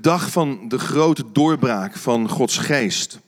dag 0.00 0.30
van 0.30 0.68
de 0.68 0.78
grote 0.78 1.24
doorbraak 1.32 1.96
van 1.96 2.28
Gods 2.28 2.58
geest. 2.58 3.20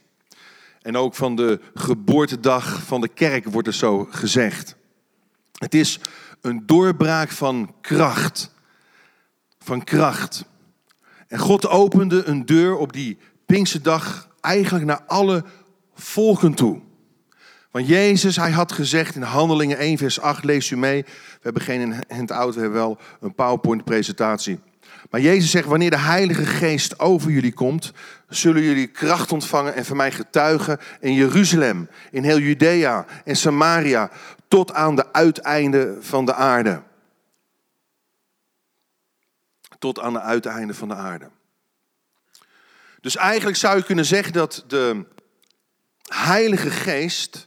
En 0.83 0.97
ook 0.97 1.15
van 1.15 1.37
de 1.37 1.61
geboortedag 1.75 2.83
van 2.83 3.01
de 3.01 3.09
kerk 3.09 3.45
wordt 3.45 3.69
er 3.69 3.75
zo 3.75 4.07
gezegd. 4.11 4.77
Het 5.59 5.75
is 5.75 6.01
een 6.41 6.63
doorbraak 6.67 7.31
van 7.31 7.75
kracht. 7.81 8.51
Van 9.59 9.85
kracht. 9.85 10.45
En 11.29 11.39
God 11.39 11.69
opende 11.69 12.25
een 12.25 12.47
deur 12.47 12.77
op 12.77 12.93
die 12.93 13.19
Pinksterdag 13.47 14.29
eigenlijk 14.41 14.85
naar 14.85 15.03
alle 15.07 15.45
volken 15.95 16.55
toe. 16.55 16.81
Want 17.71 17.87
Jezus, 17.87 18.37
hij 18.37 18.51
had 18.51 18.73
gezegd 18.73 19.15
in 19.15 19.23
Handelingen 19.23 19.79
1, 19.79 19.99
vers 19.99 20.21
8, 20.21 20.45
lees 20.45 20.71
u 20.71 20.77
mee. 20.77 21.03
We 21.03 21.39
hebben 21.41 21.63
geen 21.63 22.05
handout, 22.09 22.55
we 22.55 22.61
hebben 22.61 22.79
wel 22.79 22.99
een 23.21 23.35
PowerPoint-presentatie. 23.35 24.61
Maar 25.11 25.21
Jezus 25.21 25.51
zegt, 25.51 25.67
wanneer 25.67 25.91
de 25.91 25.99
Heilige 25.99 26.47
Geest 26.47 26.99
over 26.99 27.31
jullie 27.31 27.53
komt, 27.53 27.93
zullen 28.29 28.63
jullie 28.63 28.87
kracht 28.87 29.33
ontvangen 29.33 29.75
en 29.75 29.85
van 29.85 29.97
mij 29.97 30.13
getuigen 30.13 30.79
in 31.01 31.15
Jeruzalem, 31.15 31.89
in 32.11 32.25
heel 32.25 32.39
Judea 32.39 33.07
en 33.25 33.37
Samaria, 33.37 34.11
tot 34.49 34.73
aan 34.73 34.97
de 34.97 35.13
uiteinden 35.13 36.05
van 36.05 36.27
de 36.27 36.35
aarde. 36.35 36.83
Tot 39.79 40.01
aan 40.01 40.13
de 40.13 40.21
uiteinden 40.21 40.77
van 40.77 40.89
de 40.89 40.95
aarde. 40.95 41.31
Dus 43.01 43.17
eigenlijk 43.17 43.57
zou 43.57 43.77
je 43.77 43.85
kunnen 43.85 44.05
zeggen 44.05 44.33
dat 44.33 44.65
de 44.67 45.05
Heilige 46.03 46.71
Geest 46.71 47.47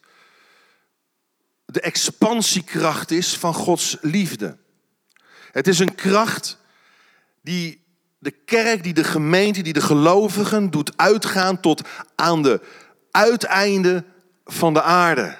de 1.65 1.81
expansiekracht 1.81 3.11
is 3.11 3.37
van 3.37 3.53
Gods 3.53 3.97
liefde. 4.01 4.57
Het 5.51 5.67
is 5.67 5.79
een 5.79 5.95
kracht 5.95 6.57
die 7.45 7.83
de 8.17 8.31
kerk, 8.31 8.83
die 8.83 8.93
de 8.93 9.03
gemeente, 9.03 9.61
die 9.61 9.73
de 9.73 9.81
gelovigen 9.81 10.71
doet 10.71 10.97
uitgaan 10.97 11.59
tot 11.59 11.87
aan 12.15 12.41
de 12.41 12.61
uiteinde 13.11 14.03
van 14.45 14.73
de 14.73 14.81
aarde. 14.81 15.37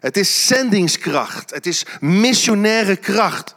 Het 0.00 0.16
is 0.16 0.46
zendingskracht, 0.46 1.50
het 1.50 1.66
is 1.66 1.84
missionaire 2.00 2.96
kracht. 2.96 3.54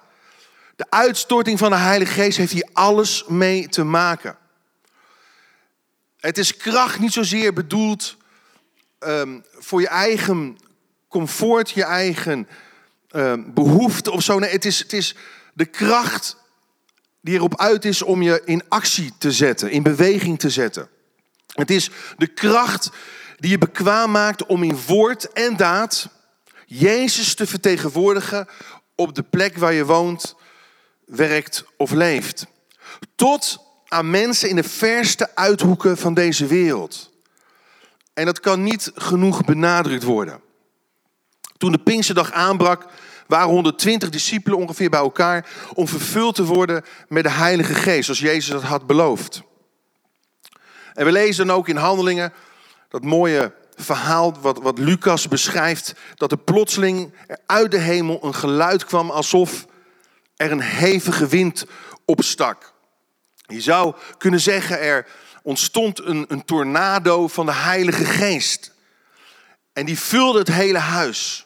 De 0.76 0.86
uitstorting 0.90 1.60
van 1.60 1.72
de 1.72 1.78
Heilige 1.78 2.14
Geest 2.14 2.38
heeft 2.38 2.52
hier 2.52 2.70
alles 2.74 3.26
mee 3.28 3.68
te 3.68 3.84
maken. 3.84 4.38
Het 6.18 6.38
is 6.38 6.58
kracht 6.58 7.00
niet 7.00 7.14
zozeer 7.14 7.54
bedoeld 7.54 8.18
um, 9.00 9.44
voor 9.52 9.82
je 9.82 9.88
eigen 9.88 10.58
comfort, 11.08 11.70
je 11.70 11.84
eigen 11.84 12.48
um, 13.12 13.54
behoefte 13.54 14.12
of 14.12 14.24
zo. 14.24 14.40
Nee, 14.40 14.52
het 14.52 14.66
is, 14.66 14.80
het 14.80 14.94
is 14.94 15.16
de 15.54 15.66
kracht 15.66 16.40
die 17.22 17.36
erop 17.36 17.60
uit 17.60 17.86
is 17.86 18.02
om 18.02 18.22
je 18.22 18.42
in 18.46 18.64
actie 18.68 19.14
te 19.18 19.32
zetten, 19.32 19.72
in 19.72 19.84
beweging 19.84 20.40
te 20.40 20.50
zetten. 20.50 20.90
Het 21.54 21.72
is 21.72 21.90
de 22.18 22.28
kracht 22.28 22.90
die 23.38 23.50
je 23.50 23.58
bekwaam 23.58 24.12
maakt 24.12 24.46
om 24.46 24.64
in 24.64 24.80
woord 24.88 25.32
en 25.32 25.58
daad 25.58 26.10
Jezus 26.66 27.34
te 27.34 27.48
vertegenwoordigen 27.48 28.48
op 28.96 29.16
de 29.16 29.24
plek 29.24 29.58
waar 29.58 29.74
je 29.74 29.86
woont, 29.86 30.36
werkt 31.06 31.66
of 31.78 31.92
leeft. 31.92 32.46
Tot 33.16 33.60
aan 33.88 34.10
mensen 34.10 34.50
in 34.50 34.56
de 34.56 34.64
verste 34.64 35.36
uithoeken 35.36 35.98
van 35.98 36.14
deze 36.14 36.46
wereld. 36.46 37.12
En 38.14 38.26
dat 38.26 38.40
kan 38.40 38.64
niet 38.64 38.92
genoeg 38.96 39.46
benadrukt 39.46 40.04
worden. 40.04 40.42
Toen 41.58 41.72
de 41.72 41.78
Pinksterdag 41.78 42.32
aanbrak, 42.32 42.86
waren 43.32 43.50
120 43.50 44.10
discipelen 44.10 44.58
ongeveer 44.58 44.90
bij 44.90 45.00
elkaar 45.00 45.46
om 45.74 45.88
vervuld 45.88 46.36
te 46.36 46.44
worden 46.44 46.84
met 47.08 47.24
de 47.24 47.30
Heilige 47.30 47.74
Geest, 47.74 48.04
zoals 48.04 48.20
Jezus 48.20 48.48
dat 48.48 48.64
had 48.64 48.88
beloofd. 48.88 49.42
En 50.94 51.06
we 51.06 51.12
lezen 51.12 51.48
dan 51.48 51.56
ook 51.56 51.68
in 51.68 51.76
Handelingen 51.76 52.34
dat 52.90 53.04
mooie 53.04 53.54
verhaal 53.76 54.40
wat, 54.42 54.62
wat 54.62 54.80
Lucas 54.80 55.28
beschrijft, 55.28 55.96
dat 56.16 56.32
er 56.32 56.38
plotseling 56.38 57.14
uit 57.46 57.72
de 57.72 57.78
hemel 57.78 58.20
een 58.24 58.36
geluid 58.36 58.86
kwam 58.86 59.10
alsof 59.10 59.66
er 60.36 60.52
een 60.52 60.62
hevige 60.62 61.28
wind 61.28 61.66
opstak. 62.06 62.74
Je 63.46 63.62
zou 63.62 63.96
kunnen 64.18 64.40
zeggen, 64.40 64.80
er 64.80 65.08
ontstond 65.44 66.04
een, 66.04 66.26
een 66.28 66.46
tornado 66.46 67.28
van 67.28 67.46
de 67.46 67.54
Heilige 67.54 68.06
Geest. 68.06 68.74
En 69.74 69.86
die 69.86 70.00
vulde 70.00 70.40
het 70.40 70.48
hele 70.48 70.78
huis. 70.78 71.46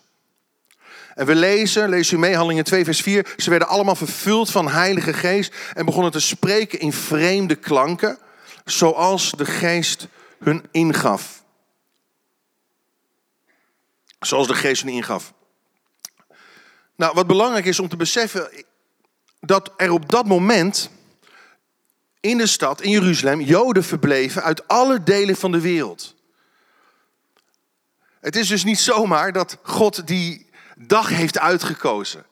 En 1.16 1.26
we 1.26 1.36
lezen, 1.36 1.90
lees 1.90 2.12
u 2.12 2.18
mee, 2.18 2.36
Handelingen 2.36 2.64
2, 2.64 2.84
vers 2.84 3.02
4. 3.02 3.34
Ze 3.38 3.50
werden 3.50 3.68
allemaal 3.68 3.96
vervuld 3.96 4.52
van 4.52 4.70
Heilige 4.70 5.14
Geest 5.14 5.56
en 5.74 5.86
begonnen 5.86 6.12
te 6.12 6.20
spreken 6.20 6.80
in 6.80 6.94
vreemde 6.94 7.56
klanken, 7.56 8.18
zoals 8.66 9.32
de 9.32 9.46
Geest 9.46 10.08
hun 10.40 10.66
ingaf. 10.72 11.44
Zoals 14.20 14.48
de 14.48 14.54
Geest 14.54 14.82
hun 14.82 14.92
ingaf. 14.92 15.34
Nou, 16.96 17.14
wat 17.14 17.28
belangrijk 17.28 17.66
is 17.66 17.80
om 17.80 17.90
te 17.90 17.98
beseffen, 17.98 18.66
dat 19.40 19.74
er 19.78 19.92
op 19.92 20.10
dat 20.10 20.26
moment 20.26 20.90
in 22.20 22.38
de 22.38 22.48
stad, 22.48 22.82
in 22.82 22.90
Jeruzalem, 22.90 23.42
Joden 23.42 23.84
verbleven 23.84 24.44
uit 24.44 24.68
alle 24.68 25.04
delen 25.04 25.36
van 25.36 25.52
de 25.52 25.62
wereld. 25.62 26.16
Het 28.20 28.36
is 28.36 28.48
dus 28.48 28.64
niet 28.64 28.80
zomaar 28.80 29.32
dat 29.32 29.58
God 29.62 30.08
die 30.08 30.45
dag 30.76 31.10
heeft 31.10 31.40
uitgekozen. 31.40 32.26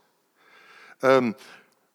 Ehm, 0.99 1.31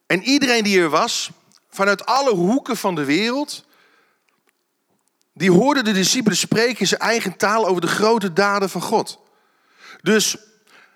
en 0.07 0.23
iedereen 0.23 0.65
die 0.65 0.81
er 0.81 0.89
was, 0.89 1.31
vanuit 1.71 2.07
alle 2.07 2.35
hoeken 2.35 2.77
van 2.77 2.95
de 2.95 3.05
wereld, 3.05 3.65
die 5.33 5.51
hoorde 5.51 5.83
de 5.83 5.93
discipelen 5.93 6.39
spreken 6.39 6.81
in 6.81 6.87
zijn 6.87 7.01
eigen 7.01 7.37
taal 7.37 7.67
over 7.67 7.81
de 7.81 7.87
grote 7.87 8.33
daden 8.33 8.71
van 8.71 8.81
God. 8.81 9.19
Dus 10.03 10.37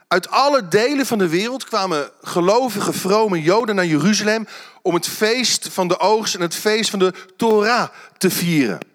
uit 0.08 0.28
alle 0.28 0.68
delen 0.68 1.06
van 1.06 1.18
de 1.18 1.28
wereld 1.28 1.64
kwamen 1.64 2.10
gelovige, 2.22 2.92
vrome 2.92 3.42
Joden 3.42 3.74
naar 3.74 3.86
Jeruzalem 3.86 4.46
om 4.82 4.94
het 4.94 5.08
feest 5.08 5.68
van 5.68 5.88
de 5.88 5.98
oogst 5.98 6.34
en 6.34 6.40
het 6.40 6.54
feest 6.54 6.90
van 6.90 6.98
de 6.98 7.12
Torah 7.36 7.88
te 8.18 8.30
vieren. 8.30 8.91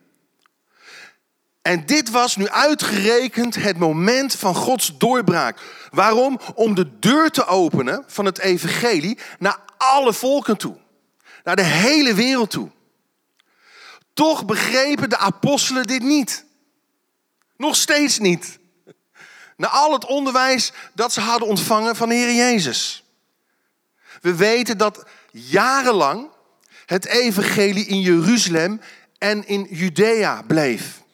En 1.67 1.85
dit 1.85 2.09
was 2.09 2.35
nu 2.35 2.49
uitgerekend 2.49 3.55
het 3.55 3.77
moment 3.77 4.35
van 4.35 4.55
Gods 4.55 4.97
doorbraak. 4.97 5.59
Waarom? 5.91 6.39
Om 6.55 6.75
de 6.75 6.99
deur 6.99 7.29
te 7.29 7.45
openen 7.45 8.03
van 8.07 8.25
het 8.25 8.39
evangelie 8.39 9.17
naar 9.39 9.59
alle 9.77 10.13
volken 10.13 10.57
toe. 10.57 10.77
Naar 11.43 11.55
de 11.55 11.63
hele 11.63 12.13
wereld 12.13 12.49
toe. 12.49 12.69
Toch 14.13 14.45
begrepen 14.45 15.09
de 15.09 15.17
apostelen 15.17 15.83
dit 15.83 16.01
niet. 16.03 16.45
Nog 17.57 17.75
steeds 17.75 18.19
niet. 18.19 18.59
Na 19.57 19.67
al 19.67 19.93
het 19.93 20.05
onderwijs 20.05 20.71
dat 20.93 21.13
ze 21.13 21.21
hadden 21.21 21.47
ontvangen 21.47 21.95
van 21.95 22.09
de 22.09 22.15
Heer 22.15 22.33
Jezus. 22.35 23.03
We 24.21 24.35
weten 24.35 24.77
dat 24.77 25.05
jarenlang 25.31 26.29
het 26.85 27.05
evangelie 27.05 27.85
in 27.85 28.01
Jeruzalem 28.01 28.81
en 29.17 29.47
in 29.47 29.67
Judea 29.69 30.41
bleef. 30.41 31.05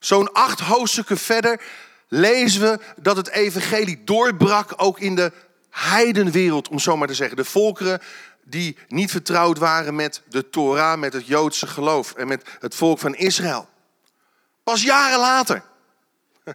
Zo'n 0.00 0.32
acht 0.32 0.60
hoofdstukken 0.60 1.18
verder 1.18 1.62
lezen 2.08 2.60
we 2.60 2.78
dat 2.96 3.16
het 3.16 3.28
evangelie 3.28 4.04
doorbrak 4.04 4.72
ook 4.76 5.00
in 5.00 5.14
de 5.14 5.32
heidenwereld, 5.70 6.68
om 6.68 6.78
zo 6.78 6.96
maar 6.96 7.08
te 7.08 7.14
zeggen. 7.14 7.36
De 7.36 7.44
volkeren 7.44 8.00
die 8.44 8.78
niet 8.88 9.10
vertrouwd 9.10 9.58
waren 9.58 9.94
met 9.94 10.22
de 10.28 10.50
Torah, 10.50 10.98
met 10.98 11.12
het 11.12 11.26
Joodse 11.26 11.66
geloof 11.66 12.12
en 12.12 12.28
met 12.28 12.48
het 12.58 12.74
volk 12.74 12.98
van 12.98 13.14
Israël. 13.14 13.68
Pas 14.62 14.82
jaren 14.82 15.18
later. 15.18 15.62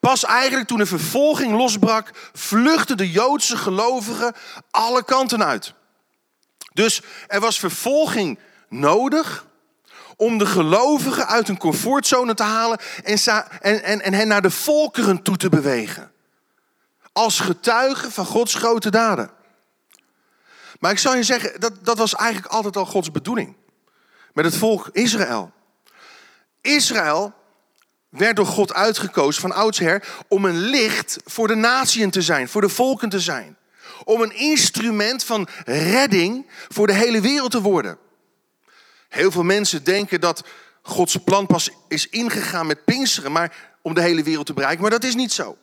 Pas 0.00 0.24
eigenlijk 0.24 0.68
toen 0.68 0.78
de 0.78 0.86
vervolging 0.86 1.56
losbrak, 1.56 2.10
vluchtten 2.32 2.96
de 2.96 3.10
Joodse 3.10 3.56
gelovigen 3.56 4.34
alle 4.70 5.04
kanten 5.04 5.44
uit. 5.44 5.72
Dus 6.72 7.02
er 7.26 7.40
was 7.40 7.58
vervolging 7.58 8.38
nodig 8.68 9.46
om 10.24 10.38
de 10.38 10.46
gelovigen 10.46 11.26
uit 11.26 11.46
hun 11.46 11.58
comfortzone 11.58 12.34
te 12.34 12.42
halen 12.42 12.78
en, 13.02 13.18
en, 13.60 13.82
en, 13.82 14.00
en 14.00 14.14
hen 14.14 14.28
naar 14.28 14.42
de 14.42 14.50
volkeren 14.50 15.22
toe 15.22 15.36
te 15.36 15.48
bewegen. 15.48 16.12
Als 17.12 17.40
getuigen 17.40 18.12
van 18.12 18.26
Gods 18.26 18.54
grote 18.54 18.90
daden. 18.90 19.30
Maar 20.80 20.90
ik 20.90 20.98
zou 20.98 21.16
je 21.16 21.22
zeggen, 21.22 21.60
dat, 21.60 21.84
dat 21.84 21.98
was 21.98 22.14
eigenlijk 22.14 22.52
altijd 22.52 22.76
al 22.76 22.86
Gods 22.86 23.10
bedoeling. 23.10 23.56
Met 24.32 24.44
het 24.44 24.56
volk 24.56 24.88
Israël. 24.92 25.52
Israël 26.60 27.32
werd 28.08 28.36
door 28.36 28.46
God 28.46 28.74
uitgekozen 28.74 29.40
van 29.40 29.52
oudsher 29.52 30.24
om 30.28 30.44
een 30.44 30.58
licht 30.58 31.16
voor 31.24 31.48
de 31.48 31.54
natieën 31.54 32.10
te 32.10 32.22
zijn, 32.22 32.48
voor 32.48 32.60
de 32.60 32.68
volken 32.68 33.08
te 33.08 33.20
zijn. 33.20 33.56
Om 34.04 34.20
een 34.20 34.36
instrument 34.36 35.24
van 35.24 35.48
redding 35.64 36.46
voor 36.68 36.86
de 36.86 36.92
hele 36.92 37.20
wereld 37.20 37.50
te 37.50 37.60
worden. 37.60 37.98
Heel 39.14 39.30
veel 39.30 39.42
mensen 39.42 39.84
denken 39.84 40.20
dat 40.20 40.44
Gods 40.82 41.16
plan 41.16 41.46
pas 41.46 41.70
is 41.88 42.08
ingegaan 42.08 42.66
met 42.66 42.84
Pinksteren, 42.84 43.32
maar 43.32 43.76
om 43.82 43.94
de 43.94 44.00
hele 44.00 44.22
wereld 44.22 44.46
te 44.46 44.52
bereiken. 44.52 44.82
Maar 44.82 44.90
dat 44.90 45.04
is 45.04 45.14
niet 45.14 45.32
zo. 45.32 45.56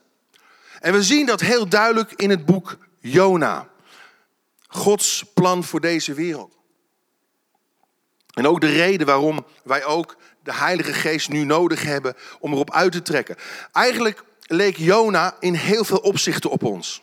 En 0.80 0.94
we 0.94 1.04
zien 1.04 1.26
dat 1.26 1.42
heel 1.42 1.68
duidelijk 1.68 2.12
in 2.12 2.30
het 2.30 2.46
boek 2.46 2.78
Jona. 3.00 3.68
Gods 4.68 5.24
plan 5.34 5.64
voor 5.64 5.82
deze 5.82 6.14
wereld. 6.14 6.58
En 8.34 8.48
ook 8.48 8.62
de 8.62 8.72
reden 8.72 9.08
waarom 9.08 9.46
wij 9.64 9.86
ook 9.86 10.18
de 10.44 10.54
Heilige 10.54 10.94
Geest 10.94 11.30
nu 11.30 11.44
nodig 11.44 11.84
hebben 11.84 12.16
om 12.40 12.52
erop 12.52 12.72
uit 12.72 12.92
te 12.92 13.02
trekken. 13.02 13.36
Eigenlijk 13.72 14.24
leek 14.42 14.78
Jona 14.78 15.36
in 15.40 15.54
heel 15.54 15.84
veel 15.84 16.00
opzichten 16.00 16.50
op 16.50 16.64
ons. 16.64 17.02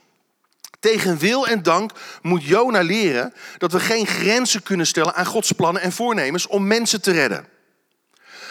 Tegen 0.81 1.19
wil 1.19 1.47
en 1.47 1.63
dank 1.63 1.93
moet 2.23 2.45
Jona 2.45 2.81
leren 2.81 3.35
dat 3.59 3.73
we 3.73 3.81
geen 3.81 4.07
grenzen 4.07 4.63
kunnen 4.63 4.87
stellen 4.87 5.15
aan 5.15 5.27
Gods 5.27 5.53
plannen 5.53 5.83
en 5.83 5.93
voornemens 5.93 6.47
om 6.47 6.67
mensen 6.67 7.03
te 7.03 7.11
redden. 7.11 7.47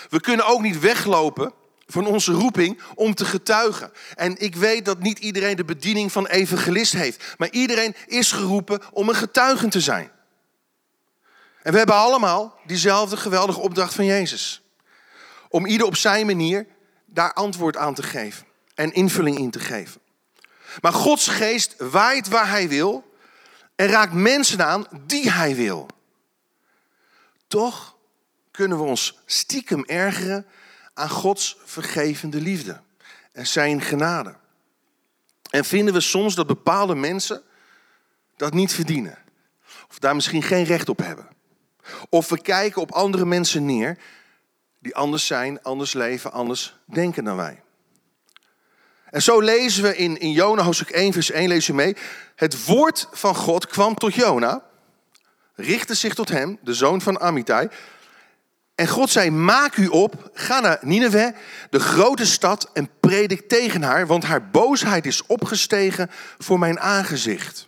We 0.09 0.21
kunnen 0.21 0.45
ook 0.45 0.61
niet 0.61 0.79
weglopen 0.79 1.53
van 1.87 2.05
onze 2.05 2.31
roeping 2.31 2.81
om 2.95 3.13
te 3.13 3.25
getuigen. 3.25 3.91
En 4.15 4.37
ik 4.37 4.55
weet 4.55 4.85
dat 4.85 4.99
niet 4.99 5.19
iedereen 5.19 5.55
de 5.55 5.65
bediening 5.65 6.11
van 6.11 6.27
evangelist 6.27 6.93
heeft, 6.93 7.35
maar 7.37 7.49
iedereen 7.49 7.95
is 8.05 8.31
geroepen 8.31 8.81
om 8.91 9.09
een 9.09 9.15
getuige 9.15 9.67
te 9.67 9.81
zijn. 9.81 10.11
En 11.61 11.71
we 11.71 11.77
hebben 11.77 11.95
allemaal 11.95 12.59
diezelfde 12.65 13.17
geweldige 13.17 13.59
opdracht 13.59 13.93
van 13.93 14.05
Jezus. 14.05 14.61
Om 15.49 15.65
ieder 15.65 15.87
op 15.87 15.95
zijn 15.95 16.25
manier 16.25 16.67
daar 17.05 17.33
antwoord 17.33 17.77
aan 17.77 17.93
te 17.93 18.03
geven 18.03 18.45
en 18.75 18.93
invulling 18.93 19.37
in 19.37 19.51
te 19.51 19.59
geven. 19.59 20.01
Maar 20.81 20.93
Gods 20.93 21.27
geest 21.27 21.75
waait 21.77 22.27
waar 22.27 22.49
hij 22.49 22.69
wil 22.69 23.15
en 23.75 23.87
raakt 23.87 24.13
mensen 24.13 24.65
aan 24.65 24.85
die 25.05 25.31
hij 25.31 25.55
wil. 25.55 25.87
Toch 27.47 27.95
kunnen 28.51 28.77
we 28.77 28.83
ons 28.83 29.19
stiekem 29.25 29.85
ergeren 29.85 30.45
aan 30.93 31.09
Gods 31.09 31.57
vergevende 31.65 32.41
liefde 32.41 32.81
en 33.31 33.47
zijn 33.47 33.81
genade. 33.81 34.35
En 35.49 35.65
vinden 35.65 35.93
we 35.93 35.99
soms 35.99 36.35
dat 36.35 36.47
bepaalde 36.47 36.95
mensen 36.95 37.41
dat 38.35 38.53
niet 38.53 38.73
verdienen. 38.73 39.17
Of 39.89 39.99
daar 39.99 40.15
misschien 40.15 40.43
geen 40.43 40.63
recht 40.63 40.89
op 40.89 40.97
hebben. 40.97 41.27
Of 42.09 42.29
we 42.29 42.41
kijken 42.41 42.81
op 42.81 42.91
andere 42.91 43.25
mensen 43.25 43.65
neer 43.65 43.97
die 44.79 44.95
anders 44.95 45.25
zijn, 45.25 45.63
anders 45.63 45.93
leven, 45.93 46.31
anders 46.31 46.75
denken 46.85 47.23
dan 47.23 47.35
wij. 47.35 47.61
En 49.09 49.21
zo 49.21 49.39
lezen 49.39 49.83
we 49.83 49.97
in, 49.97 50.19
in 50.19 50.31
Jona 50.31 50.63
hoofdstuk 50.63 50.89
1 50.89 51.13
vers 51.13 51.31
1, 51.31 51.47
lees 51.47 51.67
je 51.67 51.73
mee. 51.73 51.95
Het 52.35 52.65
woord 52.65 53.07
van 53.11 53.35
God 53.35 53.67
kwam 53.67 53.95
tot 53.95 54.13
Jona, 54.13 54.63
richtte 55.55 55.93
zich 55.93 56.13
tot 56.13 56.29
hem, 56.29 56.57
de 56.61 56.73
zoon 56.73 57.01
van 57.01 57.19
Amittai. 57.19 57.67
En 58.75 58.87
God 58.87 59.09
zei, 59.09 59.29
maak 59.29 59.75
u 59.75 59.87
op, 59.87 60.29
ga 60.33 60.59
naar 60.59 60.77
Nineveh, 60.81 61.35
de 61.69 61.79
grote 61.79 62.25
stad, 62.25 62.69
en 62.73 62.89
predik 62.99 63.47
tegen 63.47 63.83
haar, 63.83 64.07
want 64.07 64.23
haar 64.23 64.49
boosheid 64.49 65.05
is 65.05 65.25
opgestegen 65.25 66.09
voor 66.37 66.59
mijn 66.59 66.79
aangezicht. 66.79 67.67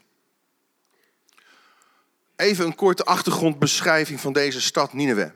Even 2.35 2.65
een 2.65 2.75
korte 2.75 3.03
achtergrondbeschrijving 3.03 4.19
van 4.19 4.33
deze 4.33 4.61
stad 4.61 4.93
Nineveh. 4.93 5.29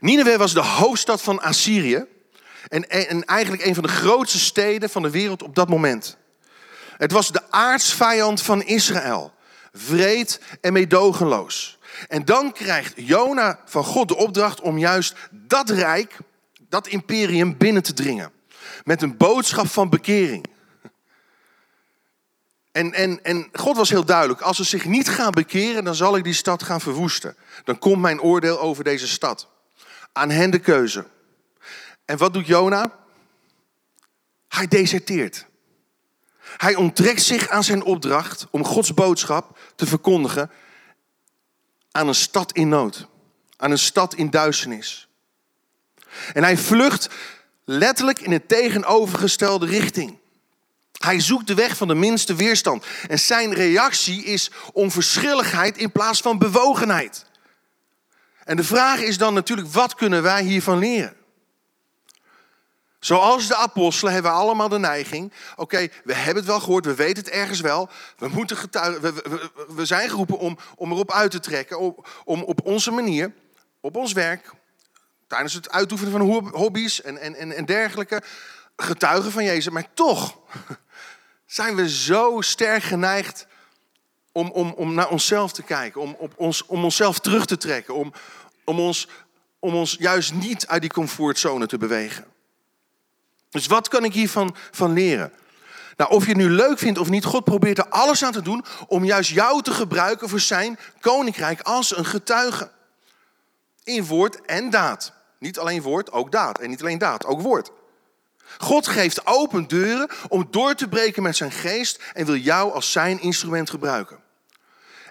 Nineveh 0.00 0.36
was 0.36 0.54
de 0.54 0.62
hoofdstad 0.62 1.22
van 1.22 1.40
Assyrië 1.40 2.06
en, 2.68 2.88
en 2.88 3.24
eigenlijk 3.24 3.64
een 3.64 3.74
van 3.74 3.82
de 3.82 3.88
grootste 3.88 4.38
steden 4.38 4.90
van 4.90 5.02
de 5.02 5.10
wereld 5.10 5.42
op 5.42 5.54
dat 5.54 5.68
moment. 5.68 6.16
Het 6.96 7.12
was 7.12 7.32
de 7.32 7.50
aardsvijand 7.50 8.42
van 8.42 8.62
Israël, 8.62 9.32
vreed 9.72 10.40
en 10.60 10.72
meedogenloos. 10.72 11.78
En 12.08 12.24
dan 12.24 12.52
krijgt 12.52 12.92
Jona 12.96 13.60
van 13.64 13.84
God 13.84 14.08
de 14.08 14.16
opdracht 14.16 14.60
om 14.60 14.78
juist 14.78 15.14
dat 15.30 15.70
rijk, 15.70 16.16
dat 16.68 16.86
imperium 16.86 17.56
binnen 17.56 17.82
te 17.82 17.92
dringen. 17.92 18.32
Met 18.84 19.02
een 19.02 19.16
boodschap 19.16 19.66
van 19.66 19.88
bekering. 19.88 20.44
En, 22.72 22.92
en, 22.92 23.24
en 23.24 23.48
God 23.52 23.76
was 23.76 23.90
heel 23.90 24.04
duidelijk, 24.04 24.40
als 24.40 24.56
ze 24.56 24.64
zich 24.64 24.84
niet 24.84 25.08
gaan 25.08 25.30
bekeren, 25.30 25.84
dan 25.84 25.94
zal 25.94 26.16
ik 26.16 26.24
die 26.24 26.32
stad 26.32 26.62
gaan 26.62 26.80
verwoesten. 26.80 27.36
Dan 27.64 27.78
komt 27.78 28.00
mijn 28.00 28.20
oordeel 28.20 28.60
over 28.60 28.84
deze 28.84 29.08
stad. 29.08 29.48
Aan 30.12 30.30
hen 30.30 30.50
de 30.50 30.58
keuze. 30.58 31.06
En 32.04 32.16
wat 32.16 32.32
doet 32.32 32.46
Jona? 32.46 32.92
Hij 34.48 34.66
deserteert. 34.68 35.46
Hij 36.56 36.74
onttrekt 36.74 37.22
zich 37.22 37.48
aan 37.48 37.64
zijn 37.64 37.82
opdracht 37.82 38.46
om 38.50 38.64
Gods 38.64 38.94
boodschap 38.94 39.58
te 39.76 39.86
verkondigen 39.86 40.50
aan 41.90 42.08
een 42.08 42.14
stad 42.14 42.52
in 42.52 42.68
nood, 42.68 43.08
aan 43.56 43.70
een 43.70 43.78
stad 43.78 44.14
in 44.14 44.30
duisternis. 44.30 45.08
En 46.32 46.42
hij 46.42 46.56
vlucht 46.56 47.08
letterlijk 47.64 48.20
in 48.20 48.32
een 48.32 48.46
tegenovergestelde 48.46 49.66
richting. 49.66 50.18
Hij 50.92 51.20
zoekt 51.20 51.46
de 51.46 51.54
weg 51.54 51.76
van 51.76 51.88
de 51.88 51.94
minste 51.94 52.34
weerstand. 52.34 52.86
En 53.08 53.18
zijn 53.18 53.54
reactie 53.54 54.24
is 54.24 54.50
onverschilligheid 54.72 55.76
in 55.76 55.92
plaats 55.92 56.20
van 56.20 56.38
bewogenheid. 56.38 57.26
En 58.44 58.56
de 58.56 58.64
vraag 58.64 58.98
is 58.98 59.18
dan 59.18 59.34
natuurlijk, 59.34 59.68
wat 59.68 59.94
kunnen 59.94 60.22
wij 60.22 60.42
hiervan 60.42 60.78
leren? 60.78 61.16
Zoals 63.04 63.46
de 63.46 63.56
apostelen 63.56 64.12
hebben 64.12 64.32
we 64.32 64.36
allemaal 64.36 64.68
de 64.68 64.78
neiging. 64.78 65.32
Oké, 65.56 65.88
we 66.04 66.14
hebben 66.14 66.36
het 66.36 66.46
wel 66.46 66.60
gehoord, 66.60 66.84
we 66.84 66.94
weten 66.94 67.24
het 67.24 67.32
ergens 67.32 67.60
wel. 67.60 67.88
We, 68.18 68.28
moeten 68.28 68.56
getuigen, 68.56 69.02
we, 69.02 69.50
we, 69.68 69.86
zijn 69.86 70.08
geroepen 70.08 70.38
om, 70.38 70.58
om 70.76 70.92
erop 70.92 71.12
uit 71.12 71.30
te 71.30 71.40
trekken. 71.40 71.78
Om, 71.78 72.04
om 72.24 72.42
op 72.42 72.66
onze 72.66 72.90
manier, 72.90 73.32
op 73.80 73.96
ons 73.96 74.12
werk, 74.12 74.50
tijdens 75.26 75.54
het 75.54 75.70
uitoefenen 75.70 76.12
van 76.12 76.50
hobby's 76.52 77.02
en, 77.02 77.18
en, 77.18 77.34
en, 77.34 77.52
en 77.52 77.64
dergelijke, 77.64 78.22
getuigen 78.76 79.32
van 79.32 79.44
Jezus. 79.44 79.72
Maar 79.72 79.94
toch 79.94 80.38
zijn 81.46 81.74
we 81.74 81.88
zo 81.88 82.40
sterk 82.40 82.82
geneigd 82.82 83.46
om, 84.32 84.50
om, 84.50 84.72
om 84.76 84.94
naar 84.94 85.08
onszelf 85.08 85.52
te 85.52 85.62
kijken, 85.62 86.00
om, 86.00 86.16
op 86.18 86.32
ons, 86.36 86.66
om 86.66 86.84
onszelf 86.84 87.18
terug 87.18 87.46
te 87.46 87.56
trekken, 87.56 87.94
om, 87.94 88.12
om, 88.64 88.80
ons, 88.80 89.08
om 89.58 89.74
ons 89.74 89.96
juist 89.98 90.34
niet 90.34 90.66
uit 90.66 90.80
die 90.80 90.90
comfortzone 90.90 91.66
te 91.66 91.78
bewegen. 91.78 92.32
Dus 93.54 93.66
wat 93.66 93.88
kan 93.88 94.04
ik 94.04 94.12
hiervan 94.12 94.56
van 94.70 94.92
leren? 94.92 95.32
Nou, 95.96 96.10
of 96.10 96.22
je 96.22 96.28
het 96.28 96.38
nu 96.38 96.50
leuk 96.50 96.78
vindt 96.78 96.98
of 96.98 97.08
niet, 97.08 97.24
God 97.24 97.44
probeert 97.44 97.78
er 97.78 97.88
alles 97.88 98.24
aan 98.24 98.32
te 98.32 98.42
doen 98.42 98.64
om 98.86 99.04
juist 99.04 99.30
jou 99.30 99.62
te 99.62 99.70
gebruiken 99.70 100.28
voor 100.28 100.40
zijn 100.40 100.78
koninkrijk 101.00 101.60
als 101.60 101.96
een 101.96 102.04
getuige. 102.04 102.70
In 103.84 104.04
woord 104.04 104.40
en 104.40 104.70
daad. 104.70 105.12
Niet 105.38 105.58
alleen 105.58 105.82
woord, 105.82 106.12
ook 106.12 106.32
daad. 106.32 106.58
En 106.58 106.68
niet 106.68 106.80
alleen 106.80 106.98
daad, 106.98 107.24
ook 107.26 107.40
woord. 107.40 107.70
God 108.58 108.86
geeft 108.86 109.26
open 109.26 109.68
deuren 109.68 110.10
om 110.28 110.48
door 110.50 110.74
te 110.74 110.88
breken 110.88 111.22
met 111.22 111.36
zijn 111.36 111.52
geest 111.52 112.02
en 112.12 112.26
wil 112.26 112.36
jou 112.36 112.72
als 112.72 112.92
zijn 112.92 113.20
instrument 113.20 113.70
gebruiken. 113.70 114.18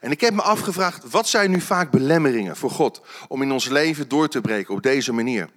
En 0.02 0.12
ik 0.12 0.22
heb 0.22 0.34
me 0.34 0.42
afgevraagd, 0.42 1.10
wat 1.10 1.28
zijn 1.28 1.52
nu 1.52 1.62
vaak 1.62 1.92
belemmeringen 1.92 2.56
voor 2.56 2.72
God 2.72 3.02
om 3.28 3.42
in 3.42 3.52
ons 3.52 3.66
leven 3.66 4.08
door 4.08 4.28
te 4.28 4.42
breken 4.42 4.74
op 4.74 4.84
deze 4.84 5.14
manier? 5.14 5.50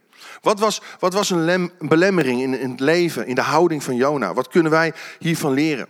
Wat 0.47 0.59
was, 0.59 0.81
wat 0.99 1.12
was 1.12 1.31
een 1.31 1.73
belemmering 1.79 2.41
in, 2.41 2.59
in 2.59 2.71
het 2.71 2.81
leven, 2.81 3.26
in 3.26 3.35
de 3.35 3.41
houding 3.41 3.83
van 3.83 3.97
Jona? 3.97 4.35
Wat 4.35 4.49
kunnen 4.49 4.73
wij 4.73 4.93
hiervan 5.19 5.53
leren? 5.53 5.88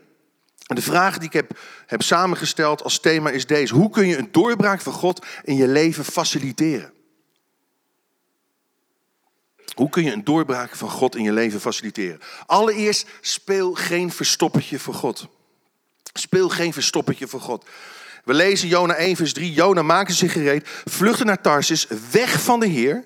En 0.66 0.74
de 0.74 0.82
vraag 0.82 1.18
die 1.18 1.26
ik 1.26 1.32
heb, 1.32 1.58
heb 1.86 2.02
samengesteld 2.02 2.82
als 2.82 3.00
thema 3.00 3.30
is 3.30 3.46
deze. 3.46 3.74
Hoe 3.74 3.90
kun 3.90 4.06
je 4.06 4.16
een 4.16 4.28
doorbraak 4.32 4.80
van 4.80 4.92
God 4.92 5.26
in 5.44 5.56
je 5.56 5.68
leven 5.68 6.04
faciliteren? 6.04 6.92
Hoe 9.74 9.88
kun 9.88 10.04
je 10.04 10.12
een 10.12 10.24
doorbraak 10.24 10.76
van 10.76 10.90
God 10.90 11.16
in 11.16 11.22
je 11.22 11.32
leven 11.32 11.60
faciliteren? 11.60 12.20
Allereerst, 12.46 13.08
speel 13.20 13.74
geen 13.74 14.12
verstoppertje 14.12 14.78
voor 14.78 14.94
God. 14.94 15.26
Speel 16.12 16.48
geen 16.48 16.72
verstoppertje 16.72 17.28
voor 17.28 17.40
God. 17.40 17.64
We 18.24 18.34
lezen 18.34 18.68
Jona 18.68 18.94
1 18.94 19.16
vers 19.16 19.32
3. 19.32 19.52
Jona 19.52 19.82
maakte 19.82 20.12
zich 20.12 20.32
gereed, 20.32 20.68
vluchtte 20.84 21.24
naar 21.24 21.40
Tarsis, 21.40 21.86
weg 22.10 22.42
van 22.42 22.60
de 22.60 22.66
Heer 22.66 23.04